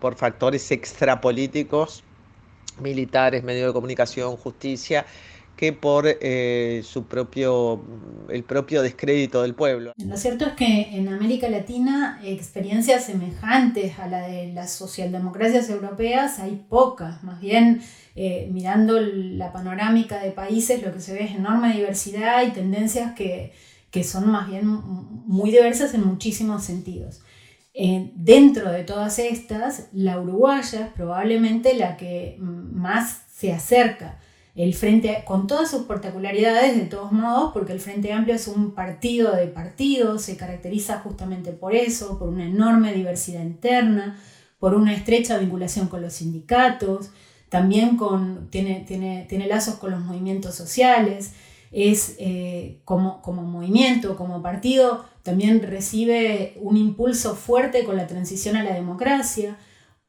por 0.00 0.16
factores 0.16 0.70
extrapolíticos, 0.72 2.02
militares, 2.80 3.44
medios 3.44 3.68
de 3.68 3.72
comunicación, 3.72 4.36
justicia, 4.36 5.06
que 5.56 5.72
por 5.72 6.04
eh, 6.06 6.82
su 6.84 7.04
propio, 7.04 7.84
el 8.28 8.42
propio 8.42 8.82
descrédito 8.82 9.42
del 9.42 9.54
pueblo. 9.54 9.92
Lo 9.96 10.16
cierto 10.16 10.46
es 10.46 10.52
que 10.54 10.96
en 10.96 11.08
América 11.08 11.48
Latina 11.48 12.20
experiencias 12.24 13.04
semejantes 13.04 13.98
a 13.98 14.08
la 14.08 14.26
de 14.26 14.52
las 14.52 14.72
socialdemocracias 14.72 15.70
europeas 15.70 16.38
hay 16.38 16.64
pocas, 16.68 17.22
más 17.22 17.40
bien 17.40 17.80
eh, 18.14 18.48
mirando 18.50 18.98
la 19.00 19.52
panorámica 19.52 20.22
de 20.22 20.32
países 20.32 20.82
lo 20.82 20.92
que 20.92 21.00
se 21.00 21.14
ve 21.14 21.24
es 21.24 21.36
enorme 21.36 21.74
diversidad 21.74 22.46
y 22.46 22.50
tendencias 22.50 23.12
que, 23.14 23.52
que 23.90 24.04
son 24.04 24.30
más 24.30 24.48
bien 24.48 24.66
muy 24.66 25.50
diversas 25.50 25.94
en 25.94 26.04
muchísimos 26.04 26.64
sentidos. 26.64 27.20
Eh, 27.74 28.10
dentro 28.14 28.70
de 28.70 28.84
todas 28.84 29.18
estas, 29.18 29.88
la 29.92 30.20
uruguaya 30.20 30.86
es 30.86 30.92
probablemente 30.92 31.74
la 31.74 31.96
que 31.96 32.36
más 32.38 33.22
se 33.30 33.52
acerca 33.52 34.18
el 34.54 34.74
Frente, 34.74 35.22
con 35.24 35.46
todas 35.46 35.70
sus 35.70 35.82
particularidades 35.82 36.76
de 36.76 36.84
todos 36.84 37.10
modos, 37.10 37.52
porque 37.52 37.72
el 37.72 37.80
Frente 37.80 38.12
Amplio 38.12 38.34
es 38.34 38.48
un 38.48 38.72
partido 38.72 39.34
de 39.34 39.46
partidos, 39.46 40.22
se 40.22 40.36
caracteriza 40.36 40.98
justamente 40.98 41.52
por 41.52 41.74
eso, 41.74 42.18
por 42.18 42.28
una 42.28 42.44
enorme 42.44 42.92
diversidad 42.92 43.42
interna, 43.42 44.18
por 44.58 44.74
una 44.74 44.94
estrecha 44.94 45.38
vinculación 45.38 45.88
con 45.88 46.02
los 46.02 46.12
sindicatos, 46.12 47.10
también 47.48 47.96
con, 47.96 48.48
tiene, 48.50 48.84
tiene, 48.86 49.26
tiene 49.28 49.46
lazos 49.46 49.76
con 49.76 49.90
los 49.90 50.00
movimientos 50.00 50.54
sociales, 50.54 51.32
es 51.70 52.16
eh, 52.18 52.82
como, 52.84 53.22
como 53.22 53.42
movimiento, 53.42 54.16
como 54.16 54.42
partido, 54.42 55.04
también 55.22 55.62
recibe 55.62 56.58
un 56.60 56.76
impulso 56.76 57.34
fuerte 57.34 57.84
con 57.84 57.96
la 57.96 58.06
transición 58.06 58.56
a 58.56 58.62
la 58.62 58.74
democracia. 58.74 59.56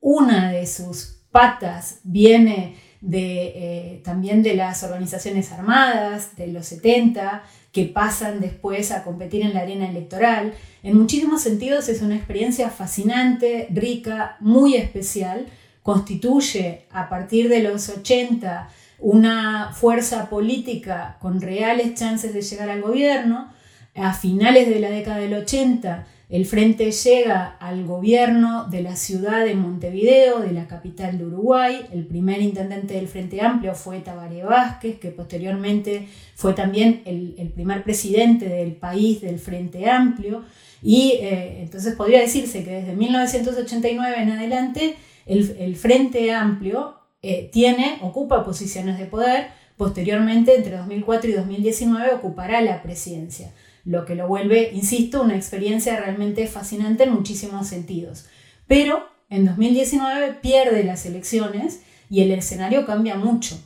Una 0.02 0.52
de 0.52 0.68
sus 0.68 1.22
patas 1.32 2.00
viene 2.04 2.76
de, 3.04 3.52
eh, 3.56 4.02
también 4.04 4.44
de 4.44 4.56
las 4.56 4.82
organizaciones 4.82 5.52
armadas 5.52 6.38
de 6.38 6.48
los 6.48 6.66
70, 6.68 7.44
que 7.74 7.86
pasan 7.86 8.40
después 8.40 8.92
a 8.92 9.04
competir 9.04 9.42
en 9.42 9.54
la 9.54 9.62
arena 9.62 9.90
electoral. 9.90 10.54
En 10.84 10.98
muchísimos 10.98 11.42
sentidos 11.42 11.90
es 11.90 12.02
una 12.02 12.16
experiencia 12.16 12.70
fascinante, 12.70 13.68
rica, 13.72 14.38
muy 14.40 14.76
especial. 14.76 15.48
Constituye 15.82 16.86
a 16.92 17.10
partir 17.10 17.50
de 17.50 17.62
los 17.62 17.90
80 17.90 18.70
una 19.00 19.74
fuerza 19.74 20.30
política 20.30 21.18
con 21.20 21.42
reales 21.42 21.96
chances 21.96 22.34
de 22.34 22.42
llegar 22.42 22.70
al 22.70 22.82
gobierno. 22.82 23.52
A 23.96 24.14
finales 24.14 24.70
de 24.70 24.80
la 24.80 24.90
década 24.90 25.18
del 25.18 25.34
80 25.34 26.08
el 26.34 26.48
frente 26.48 26.92
llega 26.92 27.58
al 27.60 27.86
gobierno 27.86 28.66
de 28.68 28.82
la 28.82 28.96
ciudad 28.96 29.46
de 29.46 29.54
Montevideo, 29.54 30.40
de 30.40 30.52
la 30.52 30.68
capital 30.68 31.20
de 31.20 31.28
Uruguay. 31.28 31.86
El 31.94 32.08
primer 32.08 32.42
intendente 32.42 32.96
del 32.96 33.08
Frente 33.08 33.40
Amplio 33.40 33.76
fue 33.76 34.00
Tabaré 34.00 34.44
Vázquez, 34.44 34.98
que 34.98 35.12
posteriormente 35.12 36.08
fue 36.34 36.54
también 36.54 37.04
el, 37.06 37.52
primer 37.54 37.84
presidente 37.84 38.50
del 38.50 38.72
país 38.72 39.22
del 39.22 39.38
Frente 39.38 39.88
Amplio. 39.88 40.44
Y 40.82 41.20
eh, 41.22 41.62
entonces 41.62 41.94
podría 41.94 42.22
decirse 42.22 42.64
que 42.64 42.72
desde 42.72 42.96
1989 42.96 44.16
en 44.18 44.32
adelante 44.32 44.96
el, 45.28 45.76
Frente 45.76 46.32
Amplio 46.32 46.96
eh, 47.22 47.52
tiene, 47.54 48.00
ocupa 48.02 48.44
posiciones 48.44 48.98
de 48.98 49.06
poder. 49.06 49.50
Posteriormente, 49.78 50.56
entre 50.56 50.78
2004 50.78 51.30
y 51.30 51.34
2019, 51.34 52.12
ocupará 52.16 52.60
la 52.62 52.82
presidencia 52.82 53.52
lo 53.86 54.06
que 54.06 54.16
lo 54.16 54.28
vuelve, 54.28 54.72
insisto, 54.74 55.22
una 55.22 55.36
experiencia 55.36 55.98
realmente 55.98 56.48
fascinante 56.48 57.04
en 57.04 57.14
muchísimos 57.14 57.68
sentidos. 57.68 58.26
Pero 58.68 59.08
en 59.30 59.46
2019 59.46 60.36
pierde 60.42 60.84
las 60.84 61.06
elecciones 61.06 61.82
y 62.10 62.22
el 62.22 62.32
escenario 62.32 62.86
cambia 62.86 63.16
mucho. 63.16 63.60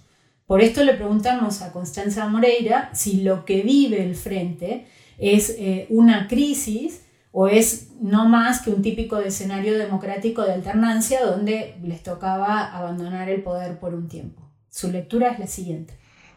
Por 0.46 0.62
esto 0.62 0.84
le 0.84 0.94
preguntamos 0.94 1.62
a 1.62 1.72
Constanza 1.72 2.28
Moreira 2.28 2.90
si 2.94 3.22
lo 3.22 3.46
que 3.46 3.62
vive 3.62 4.04
el 4.04 4.16
frente 4.16 4.88
es 5.18 5.50
eh, 5.58 5.88
una 5.90 6.28
crisis 6.28 7.02
o 7.32 7.48
es 7.48 7.90
no 8.02 8.28
más 8.28 8.62
que 8.62 8.70
un 8.70 8.82
típico 8.82 9.20
escenario 9.20 9.78
democrático 9.78 10.44
de 10.44 10.54
alternancia 10.54 11.26
donde 11.26 11.76
les 11.84 12.02
tocaba 12.02 12.76
abandonar 12.76 13.30
el 13.30 13.44
poder 13.44 13.80
por 13.80 13.94
un 13.94 14.08
tiempo. 14.08 14.42
Su 14.70 14.92
lectura 14.92 15.32
es 15.32 15.40
la 15.40 15.48
siguiente. 15.48 15.94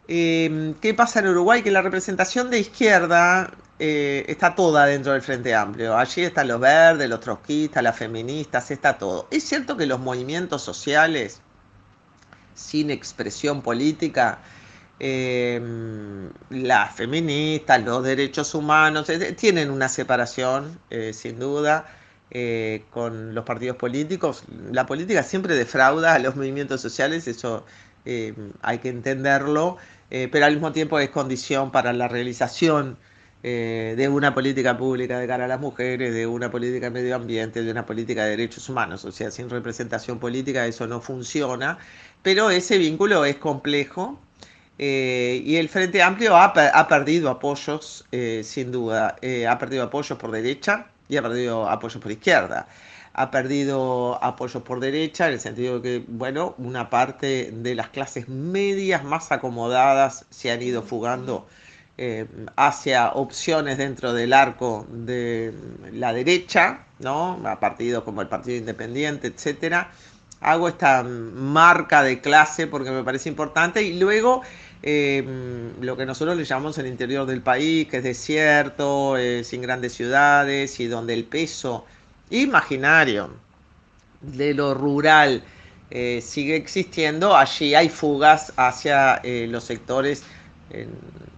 Em, 0.09 0.75
¿Qué 0.75 0.93
pasa 0.93 1.21
en 1.21 1.29
Uruguay? 1.29 1.63
Que 1.63 1.71
la 1.71 1.83
representación 1.83 2.51
de 2.51 2.59
izquierda 2.59 3.53
eh, 3.83 4.27
está 4.29 4.55
toda 4.55 4.85
dentro 4.85 5.13
del 5.13 5.23
Frente 5.23 5.55
Amplio. 5.55 5.97
Allí 5.97 6.23
están 6.23 6.49
los 6.49 6.61
verdes, 6.61 7.09
los 7.09 7.21
trotskistas, 7.21 7.83
las 7.83 7.97
feministas, 7.97 8.71
está 8.71 8.99
todo. 8.99 9.27
Es 9.31 9.45
cierto 9.45 9.75
que 9.79 9.87
los 9.87 9.99
movimientos 9.99 10.61
sociales 10.61 11.41
sin 12.55 12.91
expresión 12.91 13.63
política, 13.63 14.41
em, 14.99 16.29
las 16.51 16.95
feministas, 16.95 17.83
los 17.83 18.05
derechos 18.05 18.55
humanos, 18.55 19.09
eh, 19.09 19.33
tienen 19.33 19.71
una 19.71 19.89
separación, 19.89 20.79
eh, 20.91 21.13
sin 21.15 21.39
duda, 21.39 21.87
con 22.91 23.35
los 23.35 23.45
partidos 23.45 23.77
políticos. 23.77 24.45
La 24.73 24.87
política 24.87 25.23
siempre 25.25 25.55
defrauda 25.57 26.15
a 26.15 26.19
los 26.21 26.37
movimientos 26.37 26.81
sociales, 26.81 27.27
eso 27.27 27.65
em, 28.05 28.53
hay 28.63 28.79
que 28.79 28.89
entenderlo. 28.91 29.79
Pero 30.09 30.45
al 30.45 30.53
mismo 30.53 30.73
tiempo 30.73 30.99
es 30.99 31.11
condición 31.11 31.71
para 31.73 31.93
la 31.93 32.09
realización 32.09 32.99
eh, 33.43 33.95
de 33.97 34.09
una 34.09 34.35
política 34.35 34.77
pública 34.77 35.19
de 35.19 35.27
cara 35.27 35.47
a 35.47 35.49
las 35.49 35.61
mujeres, 35.61 36.15
de 36.15 36.27
una 36.27 36.51
política 36.51 36.87
de 36.87 36.91
medio 36.91 37.17
ambiente, 37.17 37.63
de 37.63 37.71
una 37.71 37.87
política 37.87 38.25
de 38.25 38.31
derechos 38.31 38.69
humanos. 38.69 39.05
O 39.05 39.13
sea, 39.13 39.31
sin 39.31 39.51
representación 39.51 40.19
política 40.19 40.67
eso 40.67 40.87
no 40.87 41.01
funciona, 41.01 41.79
pero 42.23 42.51
ese 42.51 42.79
vínculo 42.79 43.25
es 43.25 43.37
complejo. 43.37 44.19
Eh, 44.79 45.43
y 45.45 45.57
el 45.57 45.69
Frente 45.69 46.03
Amplio 46.03 46.37
ha, 46.37 46.47
ha 46.47 46.89
perdido 46.89 47.29
apoyos, 47.29 48.07
sin 48.43 48.73
duda. 48.73 49.17
ha 49.49 49.59
perdido 49.59 49.85
apoyos 49.85 50.19
por 50.19 50.31
derecha 50.31 50.87
y 51.09 51.17
ha 51.17 51.23
perdido 51.23 51.69
apoyos 51.69 52.03
por 52.03 52.11
izquierda 52.13 52.67
ha 53.13 53.31
perdido 53.31 54.23
apoyos 54.23 54.63
por 54.63 54.81
derecha, 54.81 55.27
en 55.27 55.35
el 55.35 55.41
sentido 55.41 55.81
de 55.81 56.01
que, 56.01 56.05
bueno, 56.09 56.55
una 56.59 56.91
parte 56.91 57.51
de 57.53 57.75
las 57.75 57.89
clases 57.91 58.29
medias 58.29 59.05
más 59.05 59.33
acomodadas 59.33 60.27
se 60.31 60.51
han 60.51 60.63
ido 60.63 60.83
fugando 60.83 61.47
eh, 62.03 62.27
hacia 62.57 63.11
opciones 63.11 63.77
dentro 63.77 64.15
del 64.15 64.33
arco 64.33 64.87
de 64.91 65.53
la 65.93 66.15
derecha, 66.15 66.87
¿no? 66.99 67.39
A 67.45 67.61
partidos 67.61 68.05
como 68.05 68.23
el 68.23 68.29
Partido 68.29 68.57
Independiente, 68.57 69.27
etcétera. 69.27 69.91
Hago 70.41 70.69
esta 70.69 71.03
marca 71.03 72.03
de 72.03 72.23
clase 72.23 72.67
porque 72.67 72.91
me 72.91 73.05
parece 73.05 73.29
importante 73.29 73.83
y 73.83 73.99
luego 73.99 74.41
eh, 74.83 75.23
lo 75.83 75.95
que 75.99 76.07
nosotros 76.07 76.39
le 76.39 76.45
llamamos 76.45 76.79
el 76.79 76.87
interior 76.87 77.27
del 77.27 77.43
país, 77.43 77.87
que 77.89 77.99
es 77.99 78.05
desierto, 78.05 79.19
eh, 79.19 79.45
sin 79.45 79.61
grandes 79.61 79.93
ciudades 79.93 80.81
y 80.81 80.87
donde 80.87 81.13
el 81.13 81.25
peso 81.25 81.85
imaginario 82.31 83.29
de 84.23 84.55
lo 84.55 84.73
rural 84.73 85.45
sigue 86.23 86.55
existiendo, 86.55 87.37
allí 87.37 87.75
hay 87.75 87.89
fugas 87.89 88.53
hacia 88.57 89.21
los 89.25 89.65
sectores 89.65 90.23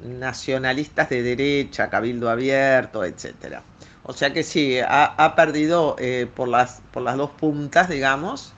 nacionalistas 0.03 1.09
de 1.11 1.23
derecha, 1.23 1.91
cabildo 1.91 2.31
abierto, 2.31 3.05
etc. 3.05 3.61
O 4.05 4.13
sea 4.13 4.33
que 4.33 4.43
sí, 4.43 4.79
ha, 4.87 5.35
perdido 5.37 5.97
por, 6.35 6.49
las, 6.49 6.83
por 6.93 7.03
las 7.03 7.17
dos 7.17 7.31
puntas, 7.31 7.89
digamos, 7.89 8.55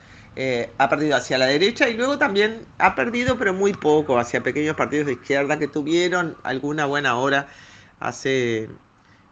ha 0.77 0.89
perdido 0.89 1.15
hacia 1.15 1.37
la 1.37 1.45
derecha 1.45 1.87
y 1.87 1.93
luego 1.95 2.17
también 2.17 2.65
ha 2.77 2.95
perdido, 2.95 3.37
pero 3.37 3.53
muy 3.53 3.73
poco, 3.73 4.17
hacia 4.17 4.41
pequeños 4.43 4.75
partidos 4.75 5.07
de 5.07 5.13
izquierda 5.13 5.59
que 5.59 5.67
tuvieron 5.67 6.35
alguna 6.43 6.85
buena 6.85 7.17
hora 7.17 7.47
hace 7.99 8.69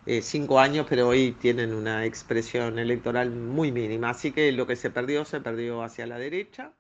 eh, 0.06 0.22
cinco 0.22 0.60
años, 0.60 0.86
pero 0.90 1.08
hoy 1.08 1.32
tienen 1.40 1.74
una 1.74 2.06
expresión 2.06 2.78
electoral 2.80 3.32
muy 3.32 3.72
mínima. 3.72 4.10
Así 4.10 4.32
que 4.32 4.52
lo 4.52 4.68
que 4.68 4.76
se 4.76 4.90
perdió, 4.90 5.26
se 5.26 5.40
perdió 5.42 5.84
hacia 5.84 6.08
la 6.08 6.18
derecha. 6.18 6.74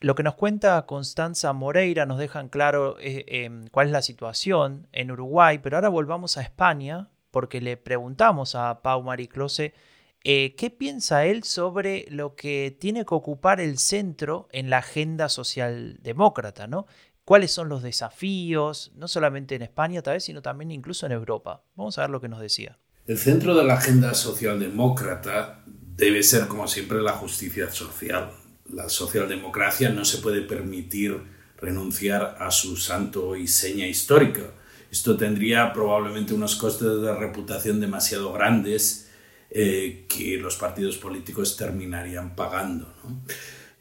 Lo 0.00 0.14
que 0.14 0.22
nos 0.22 0.34
cuenta 0.34 0.84
Constanza 0.86 1.52
Moreira 1.52 2.06
nos 2.06 2.18
deja 2.18 2.46
claro 2.48 2.96
eh, 3.00 3.24
em, 3.28 3.66
cuál 3.68 3.86
es 3.86 3.92
la 3.92 4.02
situación 4.02 4.88
en 4.92 5.10
Uruguay, 5.10 5.58
pero 5.62 5.76
ahora 5.76 5.88
volvamos 5.88 6.36
a 6.36 6.42
España 6.42 7.08
porque 7.30 7.60
le 7.60 7.76
preguntamos 7.76 8.54
a 8.54 8.82
Pau 8.82 9.02
Mariclose 9.02 9.74
eh, 10.22 10.54
qué 10.56 10.70
piensa 10.70 11.24
él 11.24 11.44
sobre 11.44 12.06
lo 12.10 12.34
que 12.34 12.76
tiene 12.78 13.04
que 13.04 13.14
ocupar 13.14 13.60
el 13.60 13.78
centro 13.78 14.48
en 14.52 14.70
la 14.70 14.78
agenda 14.78 15.28
socialdemócrata, 15.28 16.66
¿no? 16.66 16.86
cuáles 17.26 17.50
son 17.50 17.68
los 17.68 17.82
desafíos, 17.82 18.92
no 18.94 19.08
solamente 19.08 19.56
en 19.56 19.62
España 19.62 20.00
tal 20.00 20.14
vez, 20.14 20.24
sino 20.24 20.40
también 20.40 20.70
incluso 20.70 21.04
en 21.04 21.12
Europa. 21.12 21.62
Vamos 21.74 21.98
a 21.98 22.02
ver 22.02 22.10
lo 22.10 22.20
que 22.20 22.28
nos 22.28 22.40
decía. 22.40 22.78
El 23.06 23.18
centro 23.18 23.54
de 23.54 23.64
la 23.64 23.74
agenda 23.74 24.14
socialdemócrata 24.14 25.62
debe 25.66 26.22
ser, 26.22 26.46
como 26.46 26.68
siempre, 26.68 27.02
la 27.02 27.12
justicia 27.12 27.70
social. 27.70 28.30
La 28.72 28.88
socialdemocracia 28.88 29.90
no 29.90 30.04
se 30.04 30.18
puede 30.18 30.42
permitir 30.42 31.20
renunciar 31.58 32.36
a 32.40 32.50
su 32.50 32.76
santo 32.76 33.36
y 33.36 33.46
seña 33.46 33.86
histórica. 33.86 34.42
Esto 34.90 35.16
tendría 35.16 35.72
probablemente 35.72 36.34
unos 36.34 36.56
costes 36.56 37.00
de 37.00 37.14
reputación 37.14 37.80
demasiado 37.80 38.32
grandes 38.32 39.10
eh, 39.50 40.04
que 40.08 40.36
los 40.38 40.56
partidos 40.56 40.96
políticos 40.96 41.56
terminarían 41.56 42.34
pagando. 42.34 42.92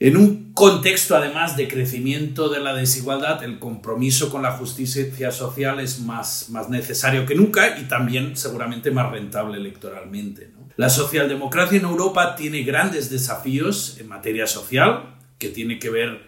En 0.05 0.17
un 0.17 0.53
contexto 0.53 1.15
además 1.15 1.57
de 1.57 1.67
crecimiento 1.67 2.49
de 2.49 2.59
la 2.59 2.75
desigualdad, 2.75 3.43
el 3.43 3.57
compromiso 3.57 4.29
con 4.29 4.43
la 4.43 4.51
justicia 4.51 5.31
social 5.31 5.79
es 5.79 5.99
más, 5.99 6.51
más 6.51 6.69
necesario 6.69 7.25
que 7.25 7.33
nunca 7.33 7.79
y 7.79 7.85
también 7.85 8.37
seguramente 8.37 8.91
más 8.91 9.11
rentable 9.11 9.57
electoralmente. 9.57 10.51
La 10.77 10.89
socialdemocracia 10.89 11.79
en 11.79 11.85
Europa 11.85 12.35
tiene 12.35 12.61
grandes 12.61 13.09
desafíos 13.09 13.97
en 13.99 14.07
materia 14.07 14.45
social 14.45 15.15
que, 15.39 15.49
tiene 15.49 15.79
que, 15.79 15.89
ver, 15.89 16.21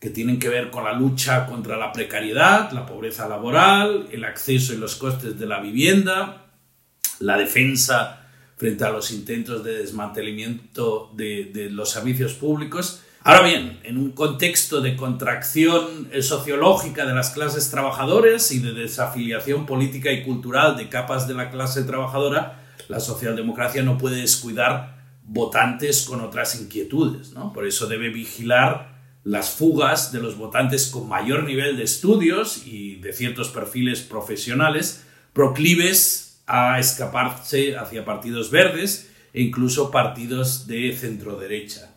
que 0.00 0.10
tienen 0.10 0.40
que 0.40 0.48
ver 0.48 0.70
con 0.70 0.82
la 0.82 0.92
lucha 0.92 1.46
contra 1.46 1.76
la 1.76 1.92
precariedad, 1.92 2.72
la 2.72 2.84
pobreza 2.84 3.28
laboral, 3.28 4.08
el 4.10 4.24
acceso 4.24 4.74
y 4.74 4.78
los 4.78 4.96
costes 4.96 5.38
de 5.38 5.46
la 5.46 5.60
vivienda, 5.60 6.50
la 7.20 7.36
defensa 7.36 8.26
frente 8.56 8.82
a 8.82 8.90
los 8.90 9.12
intentos 9.12 9.62
de 9.62 9.78
desmantelamiento 9.78 11.12
de, 11.14 11.52
de 11.54 11.70
los 11.70 11.90
servicios 11.90 12.32
públicos 12.34 13.04
Ahora 13.22 13.42
bien, 13.42 13.80
en 13.82 13.98
un 13.98 14.12
contexto 14.12 14.80
de 14.80 14.96
contracción 14.96 16.08
eh, 16.10 16.22
sociológica 16.22 17.04
de 17.04 17.14
las 17.14 17.28
clases 17.30 17.70
trabajadoras 17.70 18.50
y 18.50 18.60
de 18.60 18.72
desafiliación 18.72 19.66
política 19.66 20.10
y 20.10 20.24
cultural 20.24 20.74
de 20.78 20.88
capas 20.88 21.28
de 21.28 21.34
la 21.34 21.50
clase 21.50 21.82
trabajadora, 21.82 22.62
la 22.88 22.98
socialdemocracia 22.98 23.82
no 23.82 23.98
puede 23.98 24.22
descuidar 24.22 25.04
votantes 25.22 26.04
con 26.04 26.22
otras 26.22 26.58
inquietudes. 26.58 27.34
Por 27.52 27.66
eso 27.66 27.86
debe 27.86 28.08
vigilar 28.08 28.98
las 29.22 29.50
fugas 29.50 30.12
de 30.12 30.20
los 30.20 30.38
votantes 30.38 30.86
con 30.86 31.06
mayor 31.06 31.44
nivel 31.44 31.76
de 31.76 31.84
estudios 31.84 32.66
y 32.66 32.96
de 32.96 33.12
ciertos 33.12 33.50
perfiles 33.50 34.00
profesionales 34.00 35.04
proclives 35.34 36.42
a 36.46 36.78
escaparse 36.78 37.76
hacia 37.76 38.06
partidos 38.06 38.50
verdes 38.50 39.10
e 39.34 39.42
incluso 39.42 39.90
partidos 39.90 40.66
de 40.66 40.96
centro 40.96 41.36
derecha. 41.38 41.89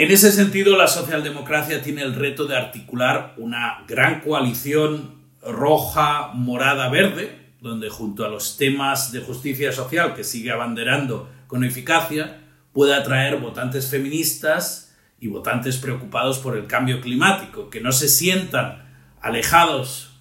En 0.00 0.10
ese 0.10 0.32
sentido, 0.32 0.78
la 0.78 0.88
socialdemocracia 0.88 1.82
tiene 1.82 2.00
el 2.00 2.14
reto 2.14 2.46
de 2.46 2.56
articular 2.56 3.34
una 3.36 3.84
gran 3.86 4.22
coalición 4.22 5.16
roja, 5.42 6.28
morada, 6.32 6.88
verde, 6.88 7.38
donde 7.60 7.90
junto 7.90 8.24
a 8.24 8.30
los 8.30 8.56
temas 8.56 9.12
de 9.12 9.20
justicia 9.20 9.72
social 9.72 10.14
que 10.14 10.24
sigue 10.24 10.52
abanderando 10.52 11.28
con 11.48 11.64
eficacia, 11.64 12.40
pueda 12.72 12.96
atraer 12.96 13.40
votantes 13.40 13.90
feministas 13.90 14.96
y 15.20 15.28
votantes 15.28 15.76
preocupados 15.76 16.38
por 16.38 16.56
el 16.56 16.66
cambio 16.66 17.02
climático, 17.02 17.68
que 17.68 17.82
no 17.82 17.92
se 17.92 18.08
sientan 18.08 18.88
alejados 19.20 20.18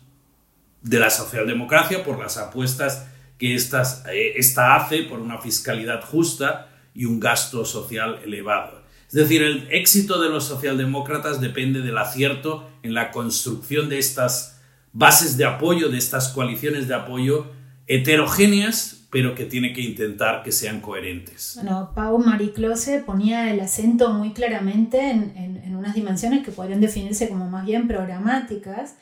de 0.81 0.99
la 0.99 1.09
socialdemocracia 1.09 2.03
por 2.03 2.19
las 2.19 2.35
apuestas 2.35 3.07
que 3.37 3.55
esta 3.55 4.75
hace 4.75 5.03
por 5.03 5.19
una 5.19 5.37
fiscalidad 5.37 6.03
justa 6.03 6.67
y 6.93 7.05
un 7.05 7.21
gasto 7.21 7.63
social 7.63 8.19
elevado. 8.25 8.78
Es 9.10 9.15
decir, 9.15 9.41
el 9.41 9.67
éxito 9.72 10.22
de 10.22 10.30
los 10.30 10.45
socialdemócratas 10.45 11.41
depende 11.41 11.82
del 11.82 11.98
acierto 11.98 12.69
en 12.84 12.93
la 12.93 13.10
construcción 13.10 13.89
de 13.89 13.98
estas 13.98 14.62
bases 14.93 15.36
de 15.36 15.45
apoyo, 15.45 15.89
de 15.89 15.98
estas 15.98 16.30
coaliciones 16.30 16.88
de 16.88 16.93
apoyo 16.93 17.48
heterogéneas, 17.88 19.08
pero 19.10 19.34
que 19.34 19.45
tiene 19.45 19.74
que 19.74 19.82
intentar 19.82 20.43
que 20.43 20.52
sean 20.52 20.80
coherentes. 20.80 21.54
Bueno, 21.56 21.91
Pau 21.95 22.19
Mariclose 22.19 23.00
ponía 23.00 23.52
el 23.52 23.60
acento 23.62 24.13
muy 24.13 24.32
claramente 24.32 25.10
en, 25.10 25.34
en 25.36 25.76
unas 25.76 25.95
dimensiones 25.95 26.45
que 26.45 26.52
podrían 26.52 26.80
definirse 26.80 27.30
como 27.30 27.50
más 27.50 27.65
bien 27.65 27.88
programáticas, 27.88 28.95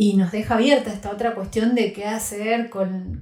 y 0.00 0.14
nos 0.14 0.30
deja 0.30 0.54
abierta 0.54 0.92
esta 0.92 1.10
otra 1.10 1.34
cuestión 1.34 1.74
de 1.74 1.92
qué 1.92 2.04
hacer 2.04 2.70
con, 2.70 3.20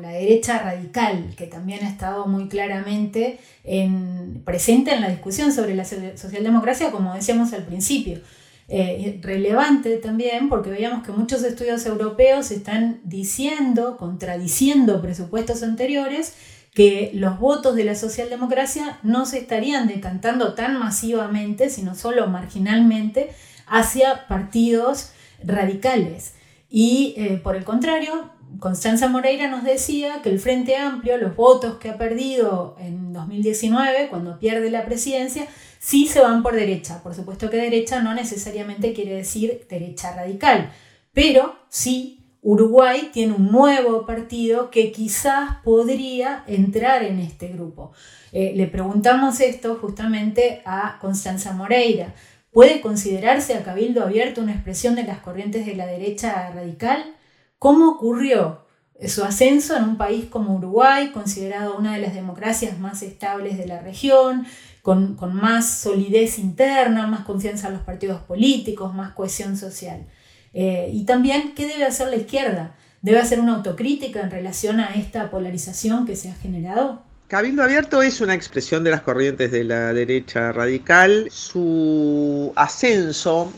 la 0.00 0.10
derecha 0.10 0.60
radical, 0.60 1.34
que 1.36 1.48
también 1.48 1.84
ha 1.84 1.88
estado 1.88 2.26
muy 2.26 2.46
claramente 2.46 3.40
en, 3.64 4.40
presente 4.44 4.94
en 4.94 5.00
la 5.00 5.08
discusión 5.08 5.52
sobre 5.52 5.74
la 5.74 5.84
socialdemocracia, 5.84 6.92
como 6.92 7.12
decíamos 7.12 7.52
al 7.52 7.64
principio. 7.64 8.20
Eh, 8.68 9.18
relevante 9.20 9.96
también 9.96 10.48
porque 10.48 10.70
veíamos 10.70 11.04
que 11.04 11.10
muchos 11.10 11.42
estudios 11.42 11.84
europeos 11.86 12.52
están 12.52 13.00
diciendo, 13.02 13.96
contradiciendo 13.96 15.02
presupuestos 15.02 15.64
anteriores, 15.64 16.34
que 16.72 17.10
los 17.14 17.40
votos 17.40 17.74
de 17.74 17.82
la 17.82 17.96
socialdemocracia 17.96 19.00
no 19.02 19.26
se 19.26 19.38
estarían 19.38 19.88
decantando 19.88 20.54
tan 20.54 20.78
masivamente, 20.78 21.68
sino 21.68 21.96
solo 21.96 22.28
marginalmente, 22.28 23.30
hacia 23.66 24.28
partidos 24.28 25.10
radicales. 25.44 26.34
Y 26.68 27.14
eh, 27.16 27.40
por 27.42 27.56
el 27.56 27.64
contrario, 27.64 28.30
Constanza 28.58 29.08
Moreira 29.08 29.48
nos 29.48 29.64
decía 29.64 30.20
que 30.22 30.28
el 30.28 30.38
Frente 30.38 30.76
Amplio, 30.76 31.16
los 31.16 31.36
votos 31.36 31.76
que 31.78 31.90
ha 31.90 31.98
perdido 31.98 32.76
en 32.78 33.12
2019, 33.12 34.08
cuando 34.08 34.38
pierde 34.38 34.70
la 34.70 34.84
presidencia, 34.84 35.46
sí 35.78 36.06
se 36.06 36.20
van 36.20 36.42
por 36.42 36.54
derecha. 36.54 37.02
Por 37.02 37.14
supuesto 37.14 37.50
que 37.50 37.56
derecha 37.56 38.00
no 38.02 38.14
necesariamente 38.14 38.92
quiere 38.92 39.16
decir 39.16 39.66
derecha 39.68 40.14
radical, 40.14 40.70
pero 41.12 41.56
sí 41.68 42.22
Uruguay 42.44 43.10
tiene 43.12 43.34
un 43.34 43.52
nuevo 43.52 44.04
partido 44.04 44.70
que 44.70 44.90
quizás 44.90 45.58
podría 45.62 46.42
entrar 46.48 47.04
en 47.04 47.20
este 47.20 47.48
grupo. 47.48 47.92
Eh, 48.32 48.52
le 48.56 48.66
preguntamos 48.66 49.40
esto 49.40 49.76
justamente 49.76 50.60
a 50.64 50.98
Constanza 51.00 51.52
Moreira. 51.52 52.14
¿Puede 52.52 52.82
considerarse 52.82 53.54
a 53.54 53.64
Cabildo 53.64 54.04
Abierto 54.04 54.42
una 54.42 54.52
expresión 54.52 54.94
de 54.94 55.04
las 55.04 55.20
corrientes 55.20 55.64
de 55.64 55.74
la 55.74 55.86
derecha 55.86 56.50
radical? 56.50 57.16
¿Cómo 57.58 57.88
ocurrió 57.88 58.66
su 59.08 59.24
ascenso 59.24 59.74
en 59.74 59.84
un 59.84 59.96
país 59.96 60.26
como 60.26 60.56
Uruguay, 60.56 61.12
considerado 61.12 61.78
una 61.78 61.94
de 61.94 62.02
las 62.02 62.12
democracias 62.12 62.78
más 62.78 63.02
estables 63.02 63.56
de 63.56 63.66
la 63.66 63.80
región, 63.80 64.44
con, 64.82 65.16
más 65.32 65.66
solidez 65.78 66.38
interna, 66.38 67.06
más 67.06 67.24
confianza 67.24 67.68
en 67.68 67.74
los 67.74 67.82
partidos 67.84 68.20
políticos, 68.20 68.92
más 68.92 69.14
cohesión 69.14 69.56
social? 69.56 70.06
Eh, 70.52 70.90
y 70.92 71.06
también, 71.06 71.54
¿qué 71.54 71.66
debe 71.66 71.86
hacer 71.86 72.08
la 72.08 72.16
izquierda? 72.16 72.76
¿Debe 73.00 73.18
hacer 73.18 73.40
una 73.40 73.54
autocrítica 73.54 74.20
en 74.20 74.30
relación 74.30 74.78
a 74.78 74.94
esta 74.94 75.30
polarización 75.30 76.04
que 76.04 76.16
se 76.16 76.30
ha 76.30 76.34
generado? 76.34 77.02
Cabildo 77.32 77.62
Abierto 77.62 78.02
es 78.02 78.20
una 78.20 78.34
expresión 78.34 78.84
de 78.84 78.90
las 78.90 79.00
corrientes 79.00 79.50
de 79.50 79.64
la 79.64 79.94
derecha 79.94 80.52
radical. 80.52 81.28
Su 81.30 82.52
ascenso 82.56 83.50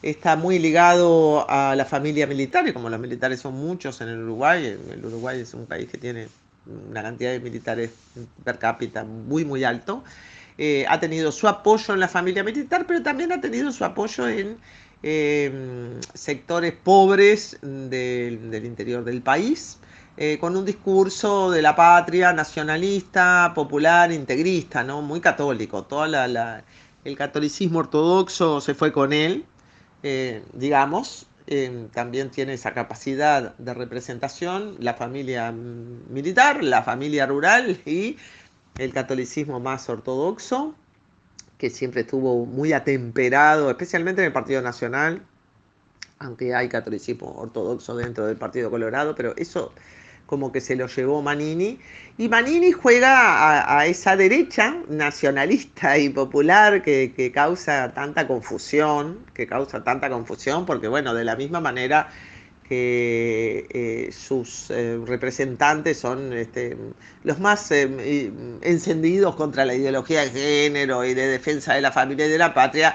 está 0.00 0.36
muy 0.36 0.58
ligado 0.58 1.44
a 1.50 1.76
la 1.76 1.84
familia 1.84 2.26
militar, 2.26 2.66
y 2.66 2.72
como 2.72 2.88
los 2.88 2.98
militares 2.98 3.40
son 3.40 3.56
muchos 3.56 4.00
en 4.00 4.08
el 4.08 4.20
Uruguay, 4.20 4.74
el 4.90 5.04
Uruguay 5.04 5.38
es 5.40 5.52
un 5.52 5.66
país 5.66 5.86
que 5.90 5.98
tiene 5.98 6.28
una 6.88 7.02
cantidad 7.02 7.32
de 7.32 7.40
militares 7.40 7.90
per 8.42 8.58
cápita 8.58 9.04
muy, 9.04 9.44
muy 9.44 9.64
alto, 9.64 10.02
eh, 10.56 10.86
ha 10.88 10.98
tenido 10.98 11.30
su 11.30 11.46
apoyo 11.46 11.92
en 11.92 12.00
la 12.00 12.08
familia 12.08 12.42
militar, 12.42 12.86
pero 12.88 13.02
también 13.02 13.32
ha 13.32 13.40
tenido 13.42 13.70
su 13.70 13.84
apoyo 13.84 14.28
en 14.30 14.56
Em, 15.02 15.98
sectores 16.12 16.74
pobres 16.74 17.56
del, 17.62 18.64
interior 18.66 19.02
del 19.02 19.22
país, 19.22 19.78
eh, 20.22 20.38
con 20.38 20.54
un 20.54 20.66
discurso 20.66 21.50
de 21.50 21.62
la 21.62 21.74
patria 21.74 22.34
nacionalista, 22.34 23.52
popular, 23.54 24.12
integrista, 24.12 24.84
¿no? 24.84 25.00
muy 25.00 25.18
católico. 25.18 25.84
Todo 25.84 26.04
el 26.04 27.16
catolicismo 27.16 27.78
ortodoxo 27.78 28.60
se 28.60 28.74
fue 28.74 28.92
con 28.92 29.14
él, 29.14 29.46
eh, 30.02 30.44
digamos. 30.52 31.26
Em, 31.46 31.88
también 31.88 32.30
tiene 32.30 32.52
esa 32.52 32.74
capacidad 32.74 33.56
de 33.56 33.72
representación 33.72 34.76
la 34.78 34.92
familia 34.92 35.52
militar, 35.52 36.62
la 36.62 36.82
familia 36.82 37.24
rural 37.24 37.80
y 37.86 38.18
el 38.76 38.92
catolicismo 38.92 39.58
más 39.58 39.88
ortodoxo 39.88 40.74
que 41.56 41.70
siempre 41.70 42.02
estuvo 42.02 42.44
muy 42.44 42.74
atemperado, 42.74 43.70
especialmente 43.70 44.20
en 44.20 44.26
el 44.26 44.32
Partido 44.34 44.60
Nacional, 44.60 45.22
aunque 46.18 46.54
hay 46.54 46.68
catolicismo 46.68 47.32
ortodoxo 47.38 47.96
dentro 47.96 48.26
del 48.26 48.36
Partido 48.36 48.70
Colorado, 48.70 49.14
pero 49.14 49.34
eso 49.38 49.72
como 50.30 50.52
que 50.52 50.60
se 50.60 50.76
lo 50.76 50.86
llevó 50.86 51.22
Manini. 51.22 51.80
Y 52.16 52.28
Manini 52.28 52.70
juega 52.70 53.76
a, 53.76 53.86
esa 53.86 54.16
derecha 54.16 54.76
nacionalista 54.88 55.98
y 55.98 56.08
popular 56.08 56.82
que, 56.82 57.12
que, 57.16 57.32
causa 57.32 57.92
tanta 57.92 58.28
confusión, 58.28 59.18
que 59.34 59.48
causa 59.48 59.82
tanta 59.82 60.08
confusión, 60.08 60.66
porque 60.66 60.86
bueno, 60.86 61.14
de 61.14 61.24
la 61.24 61.34
misma 61.34 61.60
manera 61.60 62.10
que 62.70 63.66
eh, 63.70 64.12
sus 64.12 64.70
eh, 64.70 65.00
representantes 65.04 65.98
son 65.98 66.32
este, 66.32 66.76
los 67.24 67.40
más 67.40 67.68
eh, 67.72 68.30
encendidos 68.62 69.34
contra 69.34 69.64
la 69.64 69.74
ideología 69.74 70.20
de 70.20 70.30
género 70.30 71.04
y 71.04 71.14
de 71.14 71.26
defensa 71.26 71.74
de 71.74 71.80
la 71.80 71.90
familia 71.90 72.26
y 72.26 72.30
de 72.30 72.38
la 72.38 72.54
patria, 72.54 72.94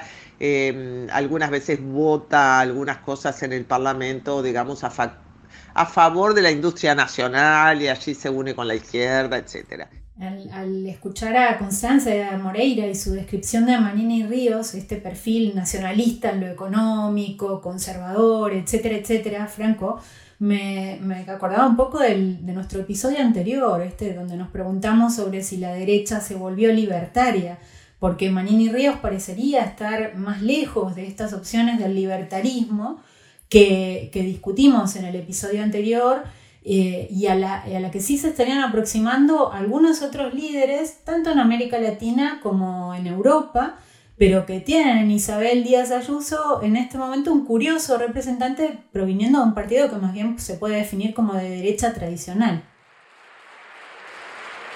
algunas 1.11 1.49
veces 1.49 1.79
vota 1.81 2.61
algunas 2.61 2.99
cosas 2.99 3.43
en 3.43 3.51
el 3.51 3.65
Parlamento, 3.65 4.41
digamos, 4.41 4.85
a, 4.85 5.24
a 5.73 5.85
favor 5.85 6.33
de 6.33 6.41
la 6.41 6.51
industria 6.51 6.95
nacional 6.95 7.81
y 7.81 7.87
allí 7.87 8.13
se 8.13 8.29
une 8.29 8.55
con 8.55 8.67
la 8.67 8.75
izquierda, 8.75 9.37
etcétera. 9.37 9.89
Al, 10.17 10.87
escuchar 10.87 11.35
a 11.35 11.57
Constanza 11.57 12.09
Moreira 12.41 12.87
y 12.87 12.95
su 12.95 13.11
descripción 13.11 13.65
de 13.65 13.77
Manini 13.77 14.25
Ríos, 14.25 14.73
este 14.73 14.95
perfil 14.95 15.53
nacionalista 15.53 16.31
en 16.31 16.39
lo 16.39 16.47
económico, 16.47 17.59
conservador, 17.59 18.53
etcétera, 18.53 18.95
etcétera, 18.95 19.47
Franco, 19.47 19.99
me, 20.39 20.99
acordaba 21.27 21.67
un 21.67 21.75
poco 21.75 21.99
de 21.99 22.15
nuestro 22.17 22.79
episodio 22.79 23.19
anterior, 23.19 23.81
este, 23.81 24.13
donde 24.13 24.37
nos 24.37 24.49
preguntamos 24.49 25.15
sobre 25.15 25.43
si 25.43 25.57
la 25.57 25.73
derecha 25.73 26.21
se 26.21 26.35
volvió 26.35 26.71
libertaria, 26.71 27.57
porque 27.99 28.29
Manini 28.29 28.69
Ríos 28.69 28.97
parecería 28.97 29.63
estar 29.63 30.15
más 30.15 30.41
lejos 30.41 30.95
de 30.95 31.07
estas 31.07 31.33
opciones 31.33 31.77
del 31.77 31.93
libertarismo 31.93 33.01
que, 33.49 34.09
que 34.11 34.21
discutimos 34.21 34.95
en 34.95 35.05
el 35.05 35.15
episodio 35.15 35.63
anterior 35.63 36.23
eh, 36.63 37.07
y 37.11 37.27
a 37.27 37.35
la, 37.35 37.61
a 37.61 37.79
la, 37.79 37.91
que 37.91 38.01
sí 38.01 38.17
se 38.17 38.29
estarían 38.29 38.59
aproximando 38.59 39.53
algunos 39.53 40.01
otros 40.01 40.33
líderes, 40.33 41.03
tanto 41.03 41.31
en 41.31 41.39
América 41.39 41.79
Latina 41.79 42.39
como 42.41 42.95
en 42.95 43.05
Europa, 43.05 43.77
pero 44.17 44.45
que 44.45 44.61
tienen 44.61 44.97
en 44.97 45.11
Isabel 45.11 45.63
Díaz 45.63 45.91
Ayuso 45.91 46.63
en 46.63 46.75
este 46.75 46.97
momento 46.97 47.31
un 47.31 47.45
curioso 47.45 47.97
representante 47.97 48.79
proviniendo 48.91 49.39
de 49.39 49.45
un 49.45 49.53
partido 49.53 49.89
que 49.89 49.97
más 49.97 50.13
bien 50.13 50.39
se 50.39 50.55
puede 50.55 50.77
definir 50.77 51.13
como 51.13 51.33
de 51.33 51.49
derecha 51.49 51.93
tradicional. 51.93 52.63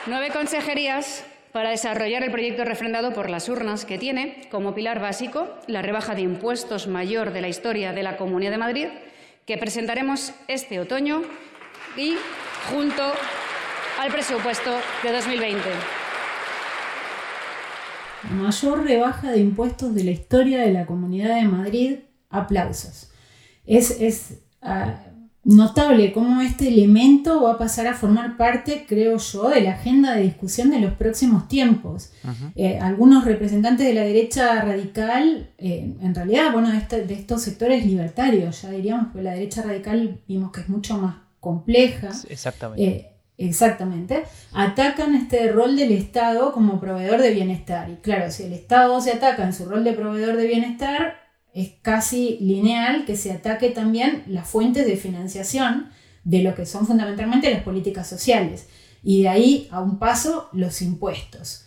Nueve 0.06 0.30
consejerías 0.32 1.24
para 1.52 1.72
desarrollar 1.72 2.24
el 2.24 2.32
proyecto 2.32 2.64
refrendado 2.64 3.14
por 3.14 3.30
las 3.30 3.50
urnas 3.50 3.86
que 3.86 3.98
tiene 3.98 4.48
como 4.52 4.76
pilar 4.76 5.00
básico 5.00 5.48
la 5.68 5.82
rebaja 5.82 6.16
de 6.16 6.22
impuestos 6.22 6.88
mayor 6.88 7.32
de 7.34 7.42
la 7.42 7.48
historia 7.48 7.92
de 7.92 8.04
la 8.04 8.18
Comunidad 8.18 8.52
de 8.52 8.58
Madrid 8.58 8.88
que 9.46 9.58
presentaremos 9.58 10.34
este 10.48 10.80
otoño 10.80 11.24
y 11.98 12.16
junto 12.72 13.04
al 14.00 14.12
presupuesto 14.12 14.72
de 15.04 15.12
2020. 15.12 15.60
Mayor 18.32 18.84
rebaja 18.84 19.32
de 19.32 19.40
impuestos 19.40 19.96
de 19.96 20.04
la 20.04 20.12
historia 20.12 20.60
de 20.62 20.72
la 20.72 20.86
Comunidad 20.86 21.36
de 21.36 21.46
Madrid. 21.46 22.00
Aplausos. 22.30 23.12
Es, 23.66 24.00
es 24.00 24.44
ah, 24.62 25.00
notable 25.44 26.12
cómo 26.12 26.42
este 26.42 26.68
elemento 26.68 27.44
va 27.44 27.54
a 27.54 27.58
pasar 27.58 27.88
a 27.88 27.94
formar 27.94 28.38
parte, 28.38 28.86
creo 28.88 29.18
yo, 29.18 29.50
de 29.50 29.62
la 29.62 29.72
agenda 29.72 30.14
de 30.14 30.24
discusión 30.24 30.70
de 30.70 30.80
los 30.80 30.94
próximos 30.94 31.48
tiempos. 31.48 32.12
Eh, 32.56 32.78
algunos 32.80 33.26
representantes 33.26 33.88
de 33.88 33.94
la 33.94 34.02
derecha 34.02 34.62
radical, 34.62 35.50
eh, 35.58 35.96
en 36.02 36.16
realidad, 36.16 36.52
bueno, 36.52 36.70
de, 36.72 37.06
de, 37.06 37.14
estos 37.14 37.42
sectores 37.42 37.86
libertarios, 37.86 38.62
ya 38.62 38.70
diríamos 38.72 39.14
que 39.14 39.22
la 39.22 39.34
derecha 39.34 39.64
radical 39.64 40.20
vimos 40.28 40.52
que 40.52 40.62
es 40.62 40.70
mucho 40.70 40.98
más 40.98 41.16
compleja. 41.40 42.10
Exactamente. 42.30 42.84
Eh, 42.84 43.12
exactamente. 43.38 44.24
Atacan 44.54 45.16
este 45.16 45.52
rol 45.52 45.76
del 45.76 45.94
Estado 45.94 46.52
como 46.52 46.80
proveedor 46.80 47.22
de 47.22 47.34
bienestar. 47.34 47.90
Y 47.90 47.96
claro, 47.96 48.30
si 48.30 48.44
el 48.44 48.54
Estado 48.54 49.00
se 49.02 49.14
ataca 49.14 49.44
en 49.44 49.54
su 49.54 49.66
rol 49.66 49.84
de 49.84 49.94
proveedor 49.94 50.36
de 50.36 50.48
bienestar, 50.48 51.29
es 51.54 51.72
casi 51.82 52.38
lineal 52.42 53.06
que 53.06 53.16
se 53.16 53.32
ataque 53.32 53.70
también 53.70 54.24
las 54.28 54.48
fuentes 54.48 54.86
de 54.86 54.98
financiación 54.98 55.90
de 56.24 56.44
lo 56.44 56.56
que 56.56 56.66
son 56.66 56.86
fundamentalmente 56.86 57.52
las 57.52 57.64
políticas 57.64 58.08
sociales. 58.08 58.68
Y 59.04 59.24
de 59.24 59.30
ahí 59.30 59.68
a 59.72 59.82
un 59.82 59.98
paso 59.98 60.50
los 60.52 60.82
impuestos. 60.82 61.66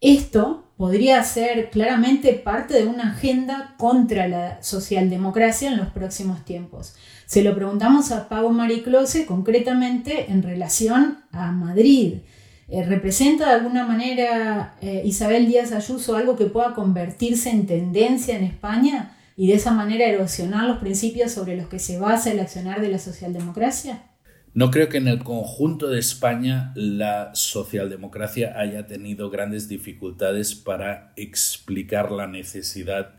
Esto 0.00 0.64
podría 0.76 1.22
ser 1.22 1.70
claramente 1.70 2.34
parte 2.34 2.74
de 2.74 2.86
una 2.86 3.12
agenda 3.12 3.74
contra 3.78 4.28
la 4.28 4.62
socialdemocracia 4.62 5.70
en 5.70 5.78
los 5.78 5.88
próximos 5.88 6.44
tiempos. 6.44 6.94
Se 7.26 7.42
lo 7.42 7.54
preguntamos 7.54 8.10
a 8.10 8.28
Pau 8.28 8.50
Mariclose 8.50 9.24
concretamente 9.24 10.30
en 10.30 10.42
relación 10.42 11.20
a 11.32 11.52
Madrid. 11.52 12.18
Eh, 12.68 12.84
¿Representa 12.84 13.48
de 13.48 13.54
alguna 13.54 13.86
manera 13.86 14.76
eh, 14.80 15.02
Isabel 15.04 15.46
Díaz 15.46 15.72
Ayuso 15.72 16.16
algo 16.16 16.36
que 16.36 16.46
pueda 16.46 16.74
convertirse 16.74 17.50
en 17.50 17.66
tendencia 17.66 18.36
en 18.36 18.44
España 18.44 19.16
y 19.36 19.48
de 19.48 19.54
esa 19.54 19.72
manera 19.72 20.06
erosionar 20.06 20.66
los 20.66 20.78
principios 20.78 21.32
sobre 21.32 21.56
los 21.56 21.68
que 21.68 21.78
se 21.78 21.98
basa 21.98 22.32
el 22.32 22.40
accionar 22.40 22.80
de 22.80 22.88
la 22.88 22.98
socialdemocracia? 22.98 24.02
No 24.54 24.70
creo 24.70 24.88
que 24.88 24.98
en 24.98 25.08
el 25.08 25.24
conjunto 25.24 25.88
de 25.88 25.98
España 25.98 26.72
la 26.76 27.34
socialdemocracia 27.34 28.58
haya 28.58 28.86
tenido 28.86 29.28
grandes 29.28 29.68
dificultades 29.68 30.54
para 30.54 31.12
explicar 31.16 32.12
la 32.12 32.28
necesidad 32.28 33.16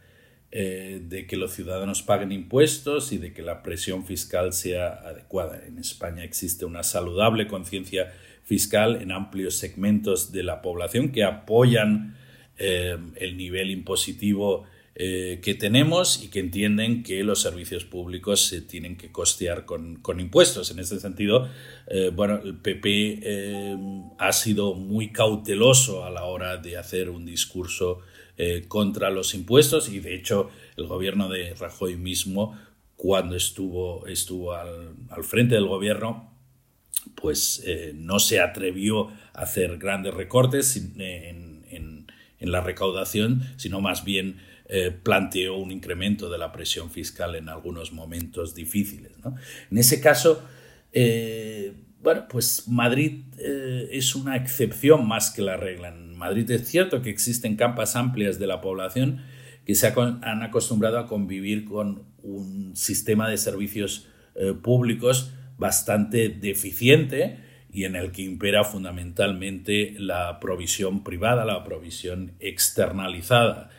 eh, 0.52 1.02
de 1.04 1.28
que 1.28 1.36
los 1.36 1.52
ciudadanos 1.52 2.02
paguen 2.02 2.32
impuestos 2.32 3.12
y 3.12 3.18
de 3.18 3.34
que 3.34 3.42
la 3.42 3.62
presión 3.62 4.06
fiscal 4.06 4.54
sea 4.54 4.94
adecuada. 4.94 5.62
En 5.68 5.78
España 5.78 6.24
existe 6.24 6.64
una 6.64 6.84
saludable 6.84 7.48
conciencia 7.48 8.14
fiscal 8.46 9.02
en 9.02 9.12
amplios 9.12 9.56
segmentos 9.56 10.32
de 10.32 10.44
la 10.44 10.62
población 10.62 11.12
que 11.12 11.24
apoyan 11.24 12.16
eh, 12.58 12.96
el 13.18 13.36
nivel 13.36 13.70
impositivo 13.72 14.64
eh, 14.98 15.42
que 15.44 15.56
tenemos 15.56 16.24
y 16.24 16.30
que 16.30 16.40
entienden 16.40 17.04
que 17.04 17.22
los 17.26 17.42
servicios 17.42 17.84
públicos 17.84 18.46
se 18.46 18.62
tienen 18.62 18.96
que 18.96 19.12
costear 19.12 19.66
con, 19.66 20.00
impuestos. 20.20 20.72
En 20.72 20.80
este 20.80 21.00
sentido, 21.02 21.50
eh, 21.88 22.12
bueno, 22.16 22.40
el 22.42 22.56
PP 22.56 23.76
ha 24.18 24.32
sido 24.32 24.76
muy 24.76 25.12
cauteloso 25.12 26.06
a 26.06 26.12
la 26.12 26.24
hora 26.24 26.56
de 26.58 26.78
hacer 26.78 27.10
un 27.10 27.26
discurso 27.26 28.00
contra 28.68 29.12
los 29.12 29.34
impuestos 29.34 29.88
y, 29.88 30.00
de 30.00 30.14
hecho, 30.14 30.50
el 30.76 30.88
gobierno 30.88 31.30
de 31.30 31.54
Rajoy 31.54 31.96
mismo, 31.96 32.58
cuando 32.98 33.36
estuvo, 33.38 34.08
estuvo 34.08 34.54
al, 34.54 34.96
frente 35.24 35.56
del 35.56 35.68
gobierno, 35.68 36.35
pues 37.26 37.64
no 37.96 38.20
se 38.20 38.40
atrevió 38.40 39.08
a 39.34 39.42
hacer 39.42 39.80
grandes 39.80 40.14
recortes 40.14 40.78
en, 40.78 41.56
en 42.40 42.52
la 42.52 42.62
recaudación, 42.62 43.42
sino 43.58 43.82
más 43.82 44.04
bien 44.04 44.38
eh, 44.68 44.92
planteó 44.92 45.58
un 45.58 45.72
incremento 45.72 46.30
de 46.30 46.38
la 46.38 46.52
presión 46.52 46.90
fiscal 46.90 47.36
en 47.36 47.50
algunos 47.50 47.92
momentos 47.92 48.56
difíciles. 48.56 49.12
En 49.72 49.78
ese 49.78 50.02
caso, 50.02 50.44
eh, 50.92 51.74
bueno, 52.02 52.28
pues 52.30 52.68
Madrid 52.68 53.24
eh, 53.38 53.90
es 53.92 54.16
una 54.16 54.36
excepción 54.36 55.08
más 55.08 55.32
que 55.32 55.42
la 55.42 55.58
regla. 55.58 55.90
En 55.90 56.16
Madrid 56.16 56.50
es 56.52 56.68
cierto 56.68 57.02
que 57.02 57.10
existen 57.10 57.56
campas 57.56 57.96
amplias 57.96 58.40
de 58.40 58.48
la 58.48 58.62
población 58.62 59.24
que 59.66 59.76
se 59.76 59.88
han 59.88 60.44
acostumbrado 60.44 61.00
a 61.00 61.08
convivir 61.08 61.66
con 61.66 62.04
un 62.22 62.76
sistema 62.76 63.28
de 63.28 63.38
servicios 63.38 64.08
públicos 64.62 65.32
bastante 65.58 66.30
deficiente 66.30 67.38
y 67.72 67.84
en 67.84 67.96
el 67.96 68.12
que 68.12 68.22
impera 68.22 68.64
fundamentalmente 68.64 69.96
la 69.98 70.40
provisión 70.40 71.04
privada, 71.04 71.44
la 71.46 71.64
provisión 71.64 72.34
externalizada. 72.40 73.70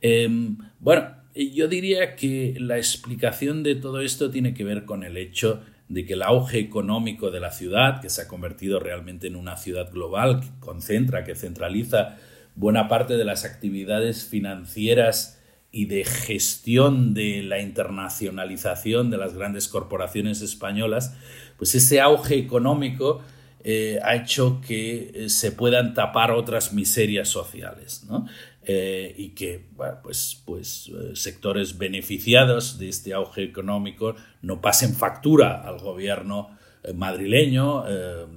Em, 0.00 0.58
bueno, 0.80 1.14
yo 1.34 1.68
diría 1.68 2.14
que 2.14 2.54
la 2.58 2.76
explicación 2.76 3.62
de 3.62 3.74
todo 3.74 4.00
esto 4.00 4.30
tiene 4.30 4.54
que 4.54 4.64
ver 4.64 4.84
con 4.84 5.02
el 5.02 5.16
hecho 5.16 5.62
de 5.88 6.04
que 6.04 6.12
el 6.12 6.22
auge 6.22 6.58
económico 6.58 7.30
de 7.30 7.40
la 7.40 7.50
ciudad, 7.50 8.00
que 8.00 8.10
se 8.10 8.22
ha 8.22 8.28
convertido 8.28 8.80
realmente 8.80 9.26
en 9.26 9.36
una 9.36 9.56
ciudad 9.56 9.90
global, 9.90 10.40
que 10.40 10.48
concentra, 10.60 11.24
que 11.24 11.34
centraliza 11.34 12.18
buena 12.54 12.88
parte 12.88 13.16
de 13.16 13.24
las 13.24 13.44
actividades 13.44 14.26
financieras 14.26 15.37
y 15.70 15.86
de 15.86 16.04
gestión 16.04 17.14
de 17.14 17.42
la 17.42 17.60
internacionalización 17.60 19.10
de 19.10 19.18
las 19.18 19.34
grandes 19.34 19.68
corporaciones 19.68 20.40
españolas, 20.40 21.14
pues 21.56 21.74
ese 21.74 22.00
auge 22.00 22.38
económico 22.38 23.22
eh, 23.64 23.98
ha 24.02 24.14
hecho 24.14 24.60
que 24.66 25.10
eh, 25.14 25.28
se 25.28 25.52
puedan 25.52 25.92
tapar 25.92 26.30
otras 26.30 26.72
miserias 26.72 27.28
sociales. 27.28 28.04
¿no? 28.08 28.26
Eh, 28.62 29.14
y 29.16 29.30
que 29.30 29.66
pues, 30.02 30.42
pues 30.44 30.90
sectores 31.14 31.76
beneficiados 31.76 32.78
de 32.78 32.88
este 32.88 33.14
auge 33.14 33.42
económico 33.42 34.14
no 34.42 34.60
pasen 34.60 34.94
factura 34.94 35.62
al 35.66 35.78
gobierno 35.78 36.56
madrileño, 36.94 37.84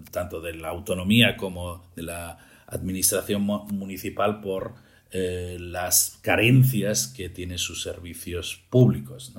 tanto 0.09 0.41
de 0.41 0.55
la 0.55 0.69
autonomía 0.69 1.37
como 1.37 1.85
de 1.95 2.03
la 2.03 2.37
administración 2.67 3.43
municipal 3.43 4.41
por 4.41 4.73
las 5.13 6.19
carencias 6.21 7.07
que 7.07 7.29
tiene 7.29 7.57
sus 7.57 7.81
servicios 7.81 8.63
públicos. 8.69 9.33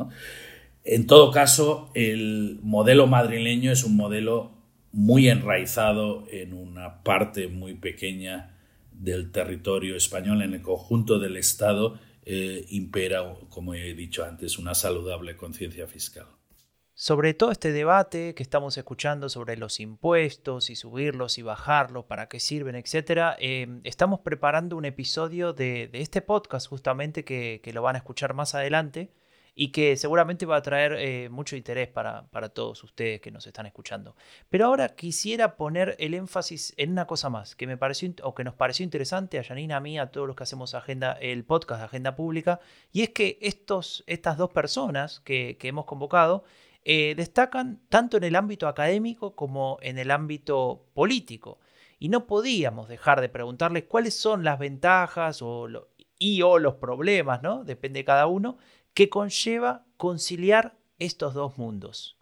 En 0.85 1.07
todo 1.07 1.31
caso, 1.31 1.91
el 1.95 2.59
modelo 2.63 3.07
madrileño 3.07 3.73
es 3.73 3.85
un 3.85 3.97
modelo 3.97 4.51
muy 4.93 5.29
enraizado 5.29 6.25
en 6.31 6.53
una 6.53 7.03
parte 7.03 7.49
muy 7.49 7.75
pequeña 7.75 8.57
del 8.93 9.33
territorio 9.33 9.97
español, 9.97 10.43
en 10.43 10.55
el 10.55 10.63
conjunto 10.63 11.19
del 11.19 11.37
Estado, 11.37 11.99
eh, 12.25 12.67
impera, 12.71 13.35
como 13.49 13.75
he 13.75 13.95
dicho 13.95 14.25
antes, 14.25 14.59
una 14.59 14.75
saludable 14.75 15.37
conciencia 15.37 15.87
fiscal. 15.87 16.27
Sobre 17.03 17.35
todo 17.35 17.51
este 17.51 17.73
debate 17.73 18.33
que 18.37 18.45
estamos 18.45 18.79
escuchando 18.79 19.29
sobre 19.29 19.57
los 19.57 19.81
impuestos 19.81 20.71
y 20.71 20.77
subirlos 20.77 21.37
y 21.37 21.43
bajarlos, 21.43 22.05
para 22.05 22.29
qué 22.29 22.39
sirven, 22.39 22.77
etc., 22.77 23.35
eh, 23.41 23.81
estamos 23.83 24.21
preparando 24.21 24.77
un 24.77 24.85
episodio 24.85 25.53
de, 25.53 25.91
este 25.95 26.23
podcast 26.23 26.69
justamente 26.69 27.25
que, 27.25 27.61
que, 27.61 27.73
lo 27.73 27.83
van 27.83 27.97
a 27.97 27.99
escuchar 27.99 28.35
más 28.35 28.55
adelante 28.55 29.11
y 29.55 29.69
que 29.73 29.97
seguramente 29.97 30.47
va 30.47 30.57
a 30.57 30.63
traer 30.63 30.95
eh, 30.99 31.29
mucho 31.29 31.57
interés 31.57 31.89
para, 31.89 32.27
todos 32.55 32.83
ustedes 32.85 33.21
que 33.21 33.31
nos 33.31 33.47
están 33.47 33.67
escuchando. 33.67 34.17
Pero 34.49 34.67
ahora 34.67 34.91
quisiera 34.91 35.57
poner 35.57 35.97
el 35.99 36.15
énfasis 36.15 36.73
en 36.77 36.93
una 36.93 37.07
cosa 37.07 37.29
más 37.29 37.55
que 37.55 37.67
me 37.67 37.77
pareció 37.77 38.13
o 38.23 38.35
que 38.35 38.45
nos 38.45 38.55
pareció 38.55 38.85
interesante 38.85 39.39
a 39.39 39.45
Janina, 39.45 39.77
a 39.77 39.81
mí, 39.81 39.99
a 39.99 40.11
todos 40.11 40.27
los 40.27 40.37
que 40.37 40.45
hacemos 40.45 40.75
agenda, 40.75 41.13
el 41.21 41.45
podcast 41.45 41.81
de 41.81 41.85
Agenda 41.87 42.17
Pública, 42.17 42.61
y 42.93 43.03
es 43.03 43.11
que 43.11 43.39
estos, 43.43 44.05
estas 44.07 44.39
dos 44.39 44.51
personas 44.51 45.21
que, 45.21 45.59
hemos 45.63 45.85
convocado 45.85 46.45
eh, 46.85 47.15
destacan 47.17 47.81
tanto 47.89 48.17
en 48.17 48.25
el 48.25 48.37
ámbito 48.37 48.69
académico 48.69 49.35
como 49.35 49.79
en 49.83 49.99
el 49.99 50.11
ámbito 50.11 50.87
político. 50.95 51.61
Y 51.99 52.09
no 52.09 52.27
podíamos 52.27 52.89
dejar 52.89 53.21
de 53.21 53.29
preguntarles 53.29 53.85
cuáles 53.85 54.15
son 54.15 54.43
las 54.43 54.59
ventajas 54.59 55.41
o 55.43 55.69
y 56.19 56.43
o 56.43 56.59
los 56.59 56.75
problemas, 56.75 57.43
¿no? 57.43 57.65
Depende 57.65 58.01
de 58.01 58.05
cada 58.05 58.27
uno, 58.27 58.57
que 58.95 59.09
conlleva 59.09 59.85
conciliar 59.97 60.77
estos 60.99 61.35
dos 61.35 61.59
mundos. 61.59 62.17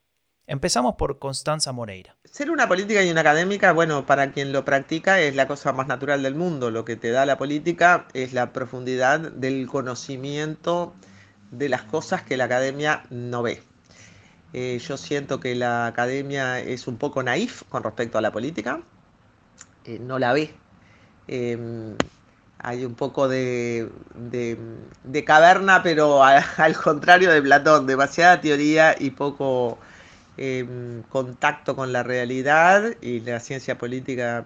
Empezamos 0.47 0.97
por 0.97 1.19
Constanza 1.19 1.71
Moreira. 1.73 2.17
Ser 2.25 2.51
una 2.51 2.67
política 2.67 3.05
y 3.05 3.11
una 3.11 3.21
académica, 3.21 3.73
bueno, 3.73 4.05
para 4.05 4.33
quien 4.33 4.53
lo 4.53 4.65
practica 4.65 5.21
es 5.21 5.37
la 5.37 5.47
cosa 5.47 5.73
más 5.73 5.87
natural 5.87 6.23
del 6.23 6.35
mundo. 6.35 6.71
Lo 6.71 6.85
que 6.85 6.97
te 6.97 7.11
da 7.11 7.25
la 7.25 7.39
política 7.39 8.09
es 8.15 8.33
la 8.33 8.53
profundidad 8.53 9.21
del 9.21 9.69
conocimiento 9.69 10.95
de 11.51 11.69
las 11.69 11.83
cosas 11.83 12.23
que 12.23 12.37
la 12.37 12.45
academia 12.45 13.05
no 13.11 13.43
ve. 13.43 13.63
Eh, 14.53 14.79
yo 14.79 14.97
siento 14.97 15.39
que 15.41 15.55
la 15.55 15.87
academia 15.87 16.59
es 16.61 16.89
un 16.89 16.97
poco 16.97 17.23
naif 17.23 17.63
con 17.69 17.83
respecto 17.85 18.19
a 18.19 18.21
la 18.21 18.33
política, 18.33 18.81
eh, 19.85 19.99
no 20.01 20.19
la 20.19 20.33
ve. 20.33 20.51
Em, 21.29 21.97
hay 22.59 22.85
un 22.85 22.95
poco 22.95 23.29
de, 23.29 23.89
de, 24.15 25.25
caverna, 25.25 25.83
pero 25.83 26.23
al 26.25 26.77
contrario 26.77 27.31
de 27.33 27.43
Platón, 27.43 27.87
demasiada 27.87 28.41
teoría 28.41 28.97
y 28.99 29.11
poco 29.11 29.79
em, 30.37 31.03
contacto 31.05 31.77
con 31.77 31.93
la 31.93 32.03
realidad. 32.03 32.97
Y 33.01 33.21
la 33.21 33.41
ciencia 33.41 33.79
política 33.79 34.45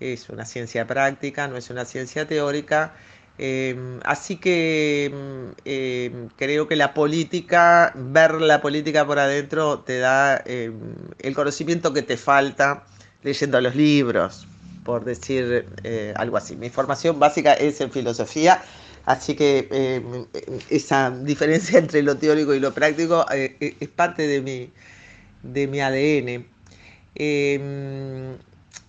es 0.00 0.28
una 0.30 0.44
ciencia 0.44 0.86
práctica, 0.86 1.48
no 1.48 1.56
es 1.56 1.70
una 1.70 1.84
ciencia 1.84 2.26
teórica. 2.26 2.92
Em, 3.38 3.98
así 4.04 4.36
que 4.36 5.06
em, 5.64 6.28
creo 6.36 6.68
que 6.68 6.76
la 6.76 6.94
política, 6.94 7.92
ver 7.94 8.34
la 8.40 8.60
política 8.60 9.06
por 9.06 9.18
adentro, 9.18 9.80
te 9.80 9.98
da 9.98 10.36
el 10.36 11.34
conocimiento 11.34 11.92
que 11.92 12.02
te 12.02 12.16
falta 12.16 12.84
leyendo 13.22 13.60
los 13.60 13.74
libros, 13.74 14.46
por 14.84 15.04
decir 15.04 15.66
eh, 15.84 16.12
algo 16.16 16.36
así. 16.36 16.56
Mi 16.56 16.70
formación 16.70 17.18
básica 17.18 17.54
es 17.54 17.80
en 17.80 17.90
filosofía, 17.90 18.62
así 19.06 19.34
que 19.34 19.68
esa 20.70 21.10
diferencia 21.10 21.78
entre 21.80 22.02
lo 22.02 22.16
teórico 22.16 22.54
y 22.54 22.60
lo 22.60 22.72
práctico 22.72 23.24
eh, 23.32 23.76
es 23.80 23.88
parte 23.88 24.26
de 24.26 24.40
mi, 24.42 24.70
de 25.42 25.66
mi 25.68 25.80
ADN. 25.80 26.46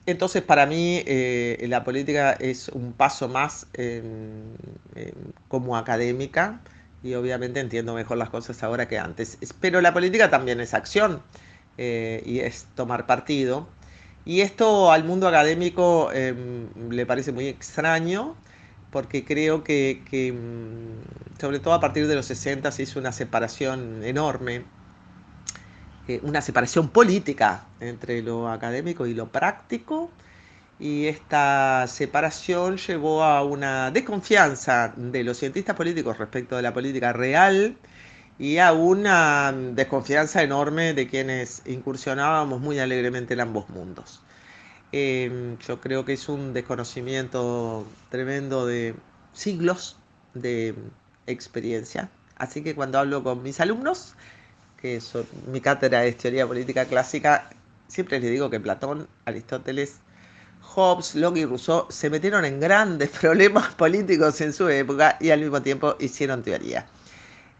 Entonces, 0.05 0.41
para 0.43 0.65
mí, 0.65 1.03
la 1.61 1.83
política 1.83 2.33
es 2.33 2.69
un 2.69 2.93
paso 2.93 3.29
más 3.29 3.67
como 5.47 5.77
académica 5.77 6.61
y 7.01 7.13
obviamente 7.15 7.59
entiendo 7.59 7.93
mejor 7.93 8.17
las 8.17 8.29
cosas 8.29 8.63
ahora 8.63 8.87
que 8.87 8.97
antes. 8.97 9.37
Pero 9.59 9.81
la 9.81 9.93
política 9.93 10.29
también 10.29 10.59
es 10.61 10.73
acción 10.73 11.23
y 11.77 12.39
es 12.39 12.67
tomar 12.75 13.05
partido. 13.05 13.67
Y 14.25 14.41
esto 14.41 14.91
al 14.91 15.03
mundo 15.03 15.27
académico 15.27 16.11
em, 16.13 16.69
le 16.91 17.05
parece 17.05 17.31
muy 17.33 17.47
extraño 17.47 18.35
porque 18.89 19.25
creo 19.25 19.63
que, 19.63 20.01
mm, 20.33 21.39
sobre 21.39 21.59
todo 21.59 21.73
a 21.73 21.79
partir 21.81 22.07
de 22.07 22.15
los 22.15 22.25
60 22.27 22.71
se 22.71 22.83
hizo 22.83 22.99
una 22.99 23.11
separación 23.11 24.03
enorme, 24.03 24.65
eh, 26.07 26.19
una 26.23 26.41
separación 26.41 26.89
política 26.89 27.65
entre 27.79 28.21
lo 28.21 28.49
académico 28.49 29.05
y 29.07 29.13
lo 29.13 29.27
práctico, 29.27 30.11
y 30.79 31.07
esta 31.07 31.85
separación 31.87 32.77
llevó 32.77 33.23
a 33.23 33.43
una 33.43 33.91
desconfianza 33.91 34.93
de 34.97 35.23
los 35.23 35.37
cientistas 35.37 35.75
políticos 35.75 36.17
respecto 36.17 36.55
de 36.57 36.61
la 36.61 36.73
política 36.73 37.13
real 37.13 37.77
y 38.39 38.57
a 38.57 38.73
una 38.73 39.53
desconfianza 39.53 40.43
enorme 40.43 40.93
de 40.93 41.07
quienes 41.07 41.61
incursionábamos 41.65 42.59
muy 42.59 42.79
alegremente 42.79 43.33
en 43.33 43.41
ambos 43.41 43.69
mundos. 43.69 44.21
Em, 44.91 45.57
yo 45.59 45.79
creo 45.81 46.05
que 46.05 46.13
es 46.13 46.29
un 46.29 46.53
desconocimiento 46.53 47.87
tremendo 48.09 48.65
de 48.65 48.95
siglos 49.33 49.97
de 50.33 50.75
experiencia. 51.27 52.09
Así 52.37 52.63
que 52.63 52.75
cuando 52.75 52.99
hablo 52.99 53.23
con 53.23 53.41
mis 53.43 53.59
alumnos, 53.59 54.15
mi 55.47 55.61
cátedra 55.61 56.05
es 56.05 56.17
teoría 56.17 56.47
política 56.47 56.85
clásica, 56.85 57.49
siempre 57.87 58.19
les 58.19 58.31
digo 58.31 58.49
que 58.49 58.59
Platón, 58.59 59.07
Aristóteles, 59.25 59.99
Hobbes, 60.61 61.15
Locke 61.15 61.39
y 61.39 61.45
Rousseau 61.45 61.85
se 61.89 62.09
metieron 62.09 62.45
en 62.45 62.59
grandes 62.59 63.09
problemas 63.21 63.73
políticos 63.75 64.41
en 64.41 64.53
su 64.53 64.67
época 64.69 65.17
y 65.19 65.29
al 65.29 65.39
mismo 65.39 65.61
tiempo 65.61 65.95
hicieron 65.99 66.43
teoría. 66.43 66.85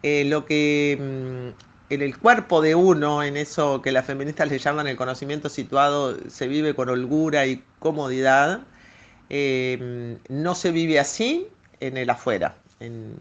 Eh, 0.01 0.25
lo 0.25 0.45
que 0.45 0.97
mm, 0.99 1.93
en 1.93 2.01
el 2.01 2.17
cuerpo 2.17 2.61
de 2.61 2.75
uno, 2.75 3.23
en 3.23 3.37
eso 3.37 3.81
que 3.81 3.91
las 3.91 4.05
feministas 4.05 4.49
le 4.49 4.59
llaman 4.59 4.87
el 4.87 4.97
conocimiento 4.97 5.47
situado, 5.49 6.17
se 6.29 6.47
vive 6.47 6.73
con 6.73 6.89
holgura 6.89 7.45
y 7.45 7.63
comodidad, 7.79 8.61
eh, 9.29 10.17
no 10.29 10.55
se 10.55 10.71
vive 10.71 10.99
así 10.99 11.47
en 11.79 11.97
el 11.97 12.09
afuera, 12.09 12.55
en, 12.79 13.15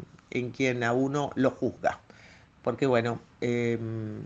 quien 0.56 0.82
a 0.82 0.92
uno 0.92 1.30
lo 1.34 1.50
juzga. 1.50 2.00
Porque 2.62 2.86
bueno, 2.86 3.20
em, 3.40 4.22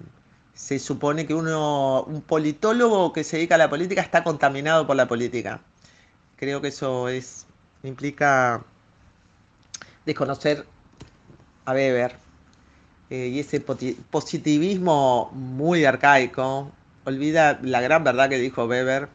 se 0.55 0.79
supone 0.79 1.27
que 1.27 1.35
uno, 1.35 2.03
un 2.05 2.23
politólogo 2.23 3.13
que 3.13 3.25
se 3.25 3.37
dedica 3.37 3.57
a 3.57 3.59
la 3.59 3.71
política 3.71 4.01
está 4.03 4.25
contaminado 4.25 4.87
por 4.87 4.97
la 4.97 5.09
política. 5.09 5.61
Creo 6.37 6.61
que 6.61 6.69
eso 6.69 7.09
es, 7.09 7.47
implica 7.83 8.65
desconocer 10.07 10.67
a 11.65 11.73
Weber 11.73 12.17
eh, 13.11 13.29
y 13.29 13.41
ese 13.41 13.61
positivismo 13.61 15.31
muy 15.35 15.85
arcaico. 15.85 16.73
Olvida 17.05 17.59
la 17.63 17.81
gran 17.81 18.05
verdad 18.05 18.29
que 18.29 18.39
dijo 18.39 18.65
Weber, 18.67 19.09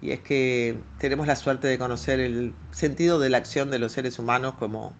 y 0.00 0.12
es 0.12 0.20
que 0.20 0.78
tenemos 0.98 1.26
la 1.26 1.36
suerte 1.36 1.68
de 1.68 1.78
conocer 1.78 2.20
el 2.20 2.54
sentido 2.70 3.18
de 3.18 3.30
la 3.30 3.38
acción 3.38 3.70
de 3.70 3.78
los 3.78 3.92
seres 3.92 4.18
humanos 4.18 4.54
como 4.58 4.94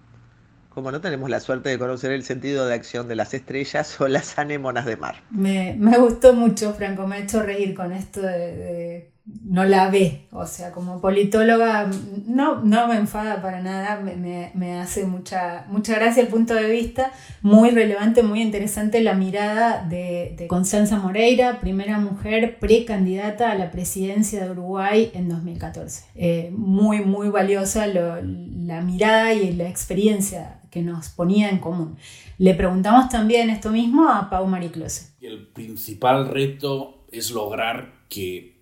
como 0.79 0.93
no 0.93 1.01
tenemos 1.01 1.29
la 1.29 1.41
suerte 1.41 1.71
de 1.71 1.77
conocer 1.77 2.13
el 2.13 2.23
sentido 2.23 2.65
de 2.69 2.73
acción 2.73 3.09
de 3.09 3.17
las 3.17 3.35
estrellas 3.35 4.01
o 4.01 4.07
las 4.07 4.39
anémonas 4.39 4.87
de 4.87 4.97
mar. 4.97 5.17
Me, 5.29 5.77
gustó 5.99 6.35
mucho, 6.35 6.73
Franco, 6.73 7.05
me 7.09 7.17
ha 7.17 7.19
hecho 7.19 7.43
reír 7.43 7.75
con 7.75 7.93
esto 7.93 8.23
de 8.23 9.11
no 9.45 9.65
la 9.65 9.91
ve. 9.91 10.27
O 10.31 10.47
sea, 10.47 10.73
como 10.73 11.01
politóloga 11.01 11.89
no, 12.27 12.61
no 12.63 12.89
me 12.89 12.97
enfada 12.97 13.43
para 13.43 13.61
nada, 13.61 14.01
me, 14.01 14.79
hace 14.79 15.05
mucha, 15.05 15.67
mucha 15.69 15.95
gracia 15.95 16.23
el 16.23 16.29
punto 16.29 16.55
de 16.55 16.71
vista, 16.71 17.13
muy 17.43 17.71
relevante, 17.71 18.23
muy 18.23 18.41
interesante 18.43 19.01
la 19.01 19.15
mirada 19.15 19.85
de, 19.85 20.47
Constanza 20.49 20.99
Moreira, 20.99 21.61
primera 21.61 21.99
mujer 21.99 22.59
precandidata 22.59 23.51
a 23.51 23.55
la 23.55 23.71
presidencia 23.71 24.45
de 24.45 24.51
Uruguay 24.51 25.11
en 25.15 25.29
2014. 25.29 26.05
Eh, 26.15 26.51
muy, 26.57 27.01
muy 27.01 27.29
valiosa 27.29 27.87
la 27.87 28.81
mirada 28.81 29.35
y 29.35 29.53
la 29.53 29.69
experiencia 29.69 30.58
que 30.71 30.83
nos 30.83 31.09
ponía 31.09 31.51
en 31.51 31.59
común. 31.59 31.97
Le 32.39 32.55
preguntamos 32.55 33.09
también 33.09 33.51
esto 33.51 33.71
mismo 33.71 34.09
a 34.09 34.31
Pau 34.31 34.47
Mariclose. 34.47 35.13
El 35.21 35.47
principal 35.49 36.29
reto 36.29 37.05
es 37.11 37.31
lograr 37.31 37.93
que 38.09 38.59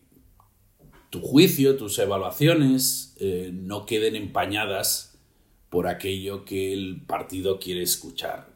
tu 1.11 1.21
juicio, 1.21 1.77
tus 1.77 1.99
evaluaciones 1.99 3.15
eh, 3.19 3.51
no 3.53 3.87
queden 3.87 4.17
empañadas 4.17 5.19
por 5.71 5.89
aquello 5.89 6.45
que 6.45 6.73
el 6.73 7.03
partido 7.07 7.59
quiere 7.59 7.83
escuchar 7.83 8.49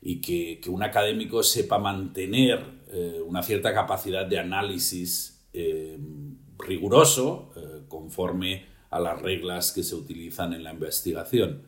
y 0.00 0.20
que, 0.20 0.60
un 0.68 0.82
académico 0.82 1.42
sepa 1.42 1.78
mantener 1.78 2.64
eh, 2.90 3.20
una 3.26 3.42
cierta 3.42 3.74
capacidad 3.74 4.26
de 4.26 4.38
análisis 4.38 5.46
eh, 5.52 5.98
riguroso 6.58 7.52
conforme 7.88 8.66
a 8.90 8.98
las 9.00 9.20
reglas 9.20 9.72
que 9.72 9.82
se 9.82 9.94
utilizan 9.94 10.52
en 10.52 10.64
la 10.64 10.72
investigación. 10.72 11.62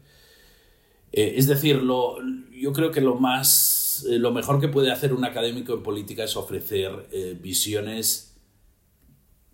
Es 1.12 1.46
decir, 1.46 1.82
yo 2.52 2.72
creo 2.72 2.90
que 2.90 3.00
lo 3.00 3.16
más, 3.16 4.06
lo 4.08 4.32
mejor 4.32 4.60
que 4.60 4.68
puede 4.68 4.92
hacer 4.92 5.12
un 5.12 5.24
académico 5.24 5.74
en 5.74 5.82
política 5.82 6.24
es 6.24 6.36
ofrecer 6.36 7.08
visiones 7.40 8.30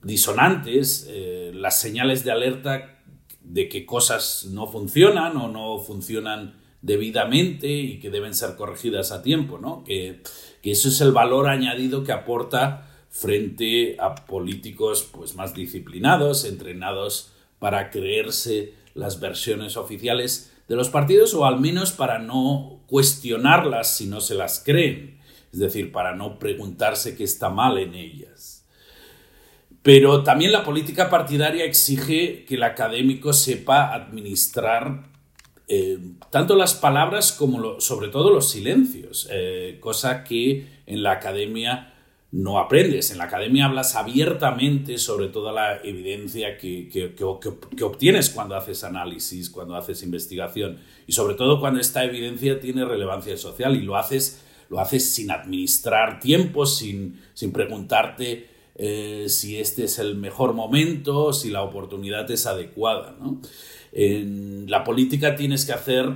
disonantes, 0.06 1.06
eh, 1.10 1.50
las 1.54 1.80
señales 1.80 2.24
de 2.24 2.30
alerta 2.30 3.00
de 3.42 3.68
que 3.68 3.84
cosas 3.84 4.46
no 4.50 4.66
funcionan 4.66 5.36
o 5.36 5.48
no 5.48 5.78
funcionan 5.78 6.54
debidamente 6.80 7.68
y 7.68 7.98
que 7.98 8.10
deben 8.10 8.34
ser 8.34 8.54
corregidas 8.54 9.10
a 9.10 9.22
tiempo, 9.22 9.58
¿no? 9.58 9.82
Que, 9.84 10.22
eso 10.62 10.88
es 10.88 11.00
el 11.00 11.12
valor 11.12 11.48
añadido 11.48 12.02
que 12.02 12.10
aporta 12.10 12.90
frente 13.08 13.96
a 14.00 14.16
políticos 14.16 15.08
pues, 15.12 15.36
más 15.36 15.54
disciplinados, 15.54 16.44
entrenados 16.44 17.30
para 17.60 17.90
creerse 17.90 18.74
las 18.94 19.20
versiones 19.20 19.76
oficiales 19.76 20.52
de 20.68 20.76
los 20.76 20.88
partidos 20.88 21.34
o 21.34 21.44
al 21.44 21.60
menos 21.60 21.92
para 21.92 22.18
no 22.18 22.80
cuestionarlas 22.86 23.96
si 23.96 24.06
no 24.06 24.20
se 24.20 24.34
las 24.34 24.62
creen, 24.64 25.20
es 25.52 25.58
decir, 25.58 25.92
para 25.92 26.14
no 26.14 26.38
preguntarse 26.38 27.16
qué 27.16 27.24
está 27.24 27.50
mal 27.50 27.78
en 27.78 27.94
ellas. 27.94 28.66
Pero 29.82 30.24
también 30.24 30.50
la 30.50 30.64
política 30.64 31.08
partidaria 31.08 31.64
exige 31.64 32.44
que 32.44 32.56
el 32.56 32.64
académico 32.64 33.32
sepa 33.32 33.94
administrar 33.94 35.04
eh, 35.68 35.98
tanto 36.30 36.56
las 36.56 36.74
palabras 36.74 37.32
como 37.32 37.80
sobre 37.80 38.08
todo 38.08 38.30
los 38.30 38.50
silencios, 38.50 39.28
eh, 39.30 39.78
cosa 39.80 40.24
que 40.24 40.66
en 40.86 41.02
la 41.02 41.12
academia 41.12 41.94
no 42.32 42.58
aprendes. 42.58 43.10
En 43.10 43.18
la 43.18 43.24
academia 43.24 43.66
hablas 43.66 43.94
abiertamente 43.94 44.98
sobre 44.98 45.28
toda 45.28 45.52
la 45.52 45.80
evidencia 45.82 46.58
que, 46.58 46.88
que, 46.88 47.84
obtienes 47.84 48.30
cuando 48.30 48.56
haces 48.56 48.84
análisis, 48.84 49.48
cuando 49.50 49.76
haces 49.76 50.02
investigación 50.02 50.78
y 51.06 51.12
sobre 51.12 51.34
todo 51.34 51.60
cuando 51.60 51.80
esta 51.80 52.04
evidencia 52.04 52.58
tiene 52.60 52.84
relevancia 52.84 53.36
social 53.36 53.76
y 53.76 53.82
lo 53.82 53.96
haces, 53.96 54.42
lo 54.68 54.80
haces 54.80 55.08
sin 55.14 55.30
administrar 55.30 56.20
tiempo, 56.20 56.66
sin, 56.66 57.20
sin 57.32 57.52
preguntarte 57.52 58.48
eh, 58.74 59.26
si 59.28 59.58
este 59.58 59.84
es 59.84 59.98
el 59.98 60.16
mejor 60.16 60.52
momento, 60.52 61.32
si 61.32 61.50
la 61.50 61.62
oportunidad 61.62 62.30
es 62.30 62.46
adecuada. 62.46 63.16
En 63.92 64.68
la 64.68 64.84
política 64.84 65.36
tienes 65.36 65.64
que 65.64 65.72
hacer 65.72 66.12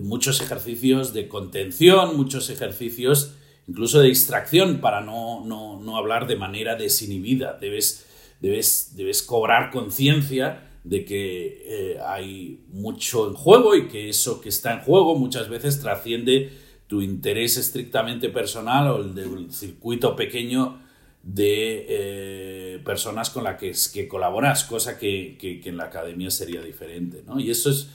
muchos 0.00 0.40
ejercicios 0.40 1.12
de 1.12 1.28
contención, 1.28 2.16
muchos 2.16 2.50
ejercicios 2.50 3.34
incluso 3.70 4.00
de 4.00 4.08
distracción 4.08 4.80
para 4.80 5.00
no, 5.00 5.44
no, 5.46 5.96
hablar 5.96 6.26
de 6.26 6.34
manera 6.34 6.74
desinhibida. 6.74 7.56
Debes, 7.60 8.04
debes, 8.40 8.96
debes 8.96 9.22
cobrar 9.22 9.70
conciencia 9.70 10.68
de 10.82 11.04
que 11.04 11.62
eh, 11.66 11.98
hay 12.04 12.64
mucho 12.72 13.28
en 13.28 13.34
juego 13.34 13.76
y 13.76 13.86
que 13.86 14.08
eso 14.08 14.40
que 14.40 14.48
está 14.48 14.72
en 14.72 14.80
juego 14.80 15.14
muchas 15.16 15.48
veces 15.48 15.80
trasciende 15.80 16.50
tu 16.88 17.00
interés 17.00 17.56
estrictamente 17.58 18.28
personal 18.30 18.88
o 18.88 18.96
el 19.00 19.14
del 19.14 19.52
circuito 19.52 20.16
pequeño 20.16 20.80
de 21.22 21.86
eh, 21.88 22.80
personas 22.84 23.30
con 23.30 23.44
las 23.44 23.56
que, 23.56 23.72
que 23.92 24.08
colaboras, 24.08 24.64
cosa 24.64 24.98
que, 24.98 25.38
en 25.64 25.76
la 25.76 25.84
academia 25.84 26.28
sería 26.32 26.60
diferente. 26.60 27.22
¿no? 27.24 27.38
Y 27.38 27.52
eso 27.52 27.70
es 27.70 27.88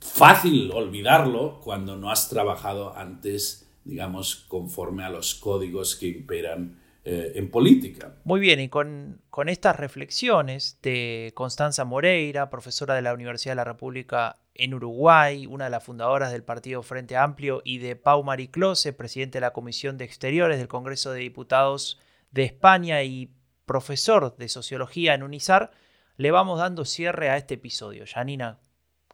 fácil 0.00 0.72
olvidarlo 0.72 1.60
cuando 1.60 1.96
no 1.96 2.10
has 2.10 2.28
trabajado 2.28 2.96
antes, 2.96 3.69
digamos, 3.84 4.46
conforme 4.48 5.04
a 5.04 5.10
los 5.10 5.34
códigos 5.34 5.96
que 5.96 6.08
imperan 6.08 6.78
eh, 7.02 7.32
en 7.36 7.50
política. 7.50 8.14
Muy 8.24 8.40
bien, 8.40 8.60
y 8.60 8.68
con, 8.68 9.22
con, 9.30 9.48
estas 9.48 9.76
reflexiones 9.76 10.78
de 10.82 11.32
Constanza 11.34 11.86
Moreira, 11.86 12.50
profesora 12.50 12.94
de 12.94 13.02
la 13.02 13.14
Universidad 13.14 13.52
de 13.52 13.56
la 13.56 13.64
República 13.64 14.36
en 14.54 14.74
Uruguay, 14.74 15.46
una 15.46 15.64
de 15.64 15.70
las 15.70 15.82
fundadoras 15.82 16.30
del 16.30 16.44
Partido 16.44 16.82
Frente 16.82 17.16
Amplio, 17.16 17.62
y 17.64 17.78
de 17.78 17.96
Pau 17.96 18.22
Mariclose, 18.22 18.92
presidente 18.92 19.38
de 19.38 19.40
la 19.40 19.54
Comisión 19.54 19.96
de 19.96 20.04
Exteriores 20.04 20.58
del 20.58 20.68
Congreso 20.68 21.10
de 21.12 21.20
Diputados 21.20 21.98
de 22.32 22.44
España 22.44 23.02
y 23.02 23.32
profesor 23.64 24.36
de 24.36 24.48
sociología 24.48 25.14
en 25.14 25.22
UNISAR, 25.22 25.70
le 26.18 26.30
vamos 26.30 26.58
dando 26.58 26.84
cierre 26.84 27.30
a 27.30 27.38
este 27.38 27.54
episodio. 27.54 28.04
Janina, 28.06 28.58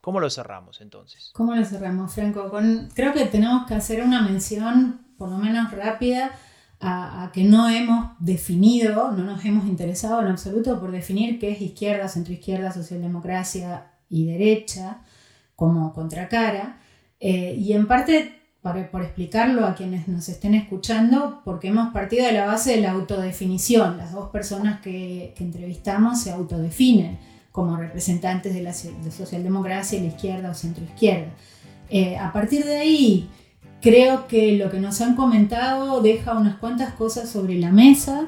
¿cómo 0.07 0.21
lo 0.21 0.29
cerramos 0.29 0.79
entonces? 0.79 1.31
¿Cómo 1.33 1.53
lo 1.53 1.65
cerramos, 1.65 2.13
Franco? 2.13 2.49
creo 2.93 3.11
que 3.11 3.25
tenemos 3.25 3.67
que 3.67 3.73
hacer 3.75 4.01
una 4.01 4.21
mención, 4.21 5.01
por 5.17 5.27
lo 5.27 5.37
menos 5.37 5.69
rápida, 5.69 6.31
a, 6.79 7.29
que 7.33 7.43
no 7.43 7.67
hemos 7.67 8.11
definido, 8.19 9.11
no 9.11 9.25
nos 9.25 9.43
hemos 9.43 9.65
interesado 9.65 10.21
en 10.21 10.27
absoluto 10.27 10.79
por 10.79 10.91
definir 10.91 11.39
qué 11.39 11.51
es 11.51 11.59
izquierda, 11.59 12.07
centroizquierda, 12.07 12.71
socialdemocracia 12.71 13.91
y 14.07 14.27
derecha 14.27 15.01
como 15.57 15.91
contracara. 15.91 16.79
Eh, 17.19 17.57
y 17.59 17.73
en 17.73 17.85
parte 17.85 18.37
por 18.61 19.01
explicarlo 19.01 19.65
a 19.65 19.75
quienes 19.75 20.07
nos 20.07 20.29
estén 20.29 20.53
escuchando, 20.53 21.41
porque 21.43 21.67
hemos 21.67 21.93
partido 21.93 22.25
de 22.25 22.33
la 22.33 22.45
base 22.45 22.75
de 22.75 22.81
la 22.81 22.91
autodefinición. 22.91 23.97
Las 23.97 24.13
dos 24.13 24.29
personas 24.29 24.79
que, 24.79 25.33
entrevistamos 25.37 26.21
se 26.21 26.31
autodefinen 26.31 27.19
como 27.57 27.75
representantes 27.75 28.53
de 28.53 28.61
la 28.61 28.71
socialdemocracia, 28.71 29.99
la 29.99 30.09
izquierda 30.09 30.51
o 30.51 30.53
centroizquierda. 30.53 31.31
Eh, 31.89 32.15
a 32.15 32.31
partir 32.31 32.63
de 32.63 32.77
ahí, 32.77 33.29
creo 33.81 34.27
que 34.27 34.59
lo 34.59 34.69
que 34.69 34.79
nos 34.79 35.01
han 35.01 35.15
comentado 35.15 35.99
deja 36.01 36.37
unas 36.37 36.57
cuantas 36.57 36.93
cosas 36.93 37.27
sobre 37.27 37.55
la 37.57 37.71
mesa. 37.71 38.27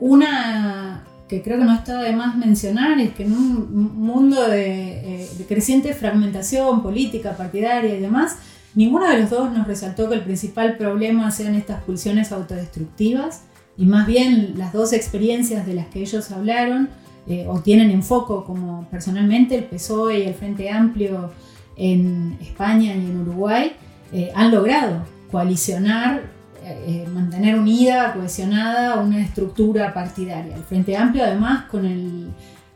Una 0.00 1.04
que 1.28 1.40
creo 1.40 1.58
que 1.58 1.64
no 1.66 1.72
está 1.72 2.02
de 2.02 2.16
más 2.16 2.36
mencionar 2.36 2.98
es 2.98 3.14
que 3.14 3.22
en 3.22 3.34
un 3.34 3.96
mundo 3.96 4.48
de, 4.48 5.22
eh, 5.22 5.30
de 5.38 5.44
creciente 5.46 5.94
fragmentación 5.94 6.82
política, 6.82 7.36
partidaria 7.36 7.94
y 7.94 8.00
demás, 8.00 8.38
Ninguno 8.74 9.08
de 9.08 9.20
los 9.20 9.30
dos 9.30 9.52
nos 9.52 9.68
resaltó 9.68 10.08
que 10.08 10.16
el 10.16 10.24
principal 10.24 10.76
problema 10.76 11.30
sean 11.30 11.54
estas 11.54 11.84
pulsiones 11.84 12.32
autodestructivas 12.32 13.42
y 13.76 13.84
más 13.84 14.04
bien 14.04 14.54
las 14.56 14.72
dos 14.72 14.92
experiencias 14.92 15.64
de 15.64 15.74
las 15.74 15.86
que 15.86 16.00
ellos 16.00 16.32
hablaron 16.32 16.88
eh, 17.26 17.46
o 17.48 17.60
tienen 17.60 17.90
en 17.90 18.02
foco, 18.02 18.44
como 18.44 18.86
personalmente 18.90 19.56
el 19.56 19.64
PSOE 19.64 20.20
y 20.20 20.22
el 20.24 20.34
Frente 20.34 20.70
Amplio 20.70 21.30
en 21.76 22.36
España 22.40 22.94
y 22.94 23.06
en 23.06 23.20
Uruguay, 23.20 23.72
eh, 24.12 24.30
han 24.34 24.50
logrado 24.50 25.04
coalicionar, 25.30 26.22
eh, 26.62 27.06
mantener 27.12 27.58
unida, 27.58 28.12
cohesionada 28.12 29.00
una 29.00 29.20
estructura 29.20 29.92
partidaria. 29.94 30.54
El 30.54 30.62
Frente 30.64 30.96
Amplio 30.96 31.24
además 31.24 31.64
con 31.70 31.86
el, 31.86 32.28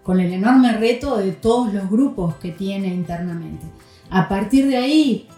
con 0.03 0.18
el 0.18 0.32
enorme 0.32 0.72
reto 0.72 1.18
de 1.18 1.32
todos 1.32 1.72
los 1.72 1.88
grupos 1.90 2.36
que 2.36 2.51
tiene 2.51 2.88
internamente. 2.88 3.66
A 4.11 4.28
partir 4.28 4.66
de 4.66 4.78
ahí, 4.78 5.28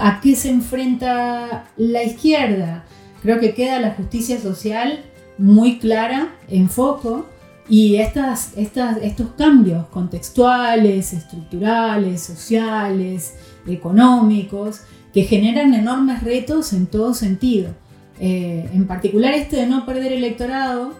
¿a 0.00 0.20
qué 0.20 0.34
se 0.34 0.50
enfrenta 0.50 1.66
la 1.76 2.02
izquierda? 2.02 2.84
Creo 3.22 3.38
que 3.38 3.54
queda 3.54 3.80
la 3.80 3.92
justicia 3.92 4.40
social 4.40 5.04
muy 5.38 5.78
clara, 5.78 6.34
en 6.48 6.68
foco, 6.68 7.26
y 7.68 7.96
estas, 7.96 8.52
estas, 8.56 8.98
estos 8.98 9.32
cambios 9.38 9.86
contextuales, 9.86 11.12
estructurales, 11.12 12.22
sociales, 12.22 13.34
económicos, 13.66 14.82
que 15.12 15.22
generan 15.22 15.72
enormes 15.74 16.22
retos 16.22 16.72
en 16.72 16.86
todo 16.86 17.14
sentido. 17.14 17.72
Eh, 18.20 18.68
en 18.72 18.86
particular 18.86 19.32
este 19.34 19.56
de 19.56 19.66
no 19.66 19.86
perder 19.86 20.12
electorado, 20.12 20.92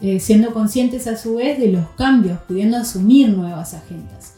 eh, 0.00 0.20
siendo 0.20 0.52
conscientes 0.52 1.06
a 1.06 1.16
su 1.16 1.36
vez 1.36 1.58
de 1.58 1.68
los 1.68 1.88
cambios, 1.90 2.38
pudiendo 2.46 2.76
asumir 2.76 3.30
nuevas 3.30 3.74
agendas. 3.74 4.34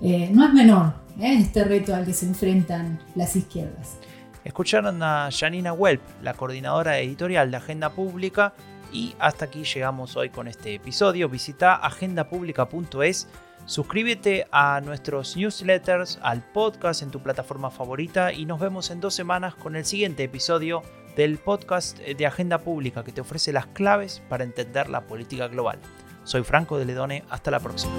Eh, 0.00 0.30
no 0.32 0.44
es 0.44 0.52
menor 0.52 0.94
este 1.20 1.64
reto 1.64 1.94
al 1.94 2.04
que 2.04 2.12
se 2.12 2.26
enfrentan 2.26 2.98
las 3.14 3.36
izquierdas. 3.36 3.96
Escucharon 4.44 5.02
a 5.02 5.28
Janina 5.30 5.72
Welp, 5.72 6.02
la 6.22 6.34
coordinadora 6.34 6.98
editorial 6.98 7.50
de 7.50 7.58
Agenda 7.58 7.90
Pública, 7.90 8.54
y 8.92 9.14
hasta 9.18 9.46
aquí 9.46 9.64
llegamos 9.64 10.16
hoy 10.16 10.30
con 10.30 10.48
este 10.48 10.74
episodio. 10.74 11.28
Visita 11.28 11.74
agendapublica.es, 11.74 13.28
suscríbete 13.64 14.46
a 14.52 14.80
nuestros 14.80 15.36
newsletters, 15.36 16.18
al 16.22 16.42
podcast 16.42 17.02
en 17.02 17.10
tu 17.10 17.20
plataforma 17.20 17.70
favorita 17.70 18.32
y 18.32 18.44
nos 18.44 18.60
vemos 18.60 18.90
en 18.90 19.00
dos 19.00 19.14
semanas 19.14 19.54
con 19.54 19.76
el 19.76 19.84
siguiente 19.84 20.24
episodio 20.24 20.82
del 21.16 21.38
podcast 21.38 21.98
de 21.98 22.26
Agenda 22.26 22.58
Pública 22.58 23.04
que 23.04 23.12
te 23.12 23.20
ofrece 23.20 23.52
las 23.52 23.66
claves 23.66 24.22
para 24.28 24.44
entender 24.44 24.88
la 24.88 25.02
política 25.02 25.48
global. 25.48 25.78
Soy 26.24 26.42
Franco 26.42 26.78
de 26.78 26.84
Ledone, 26.84 27.24
hasta 27.30 27.50
la 27.50 27.60
próxima. 27.60 27.92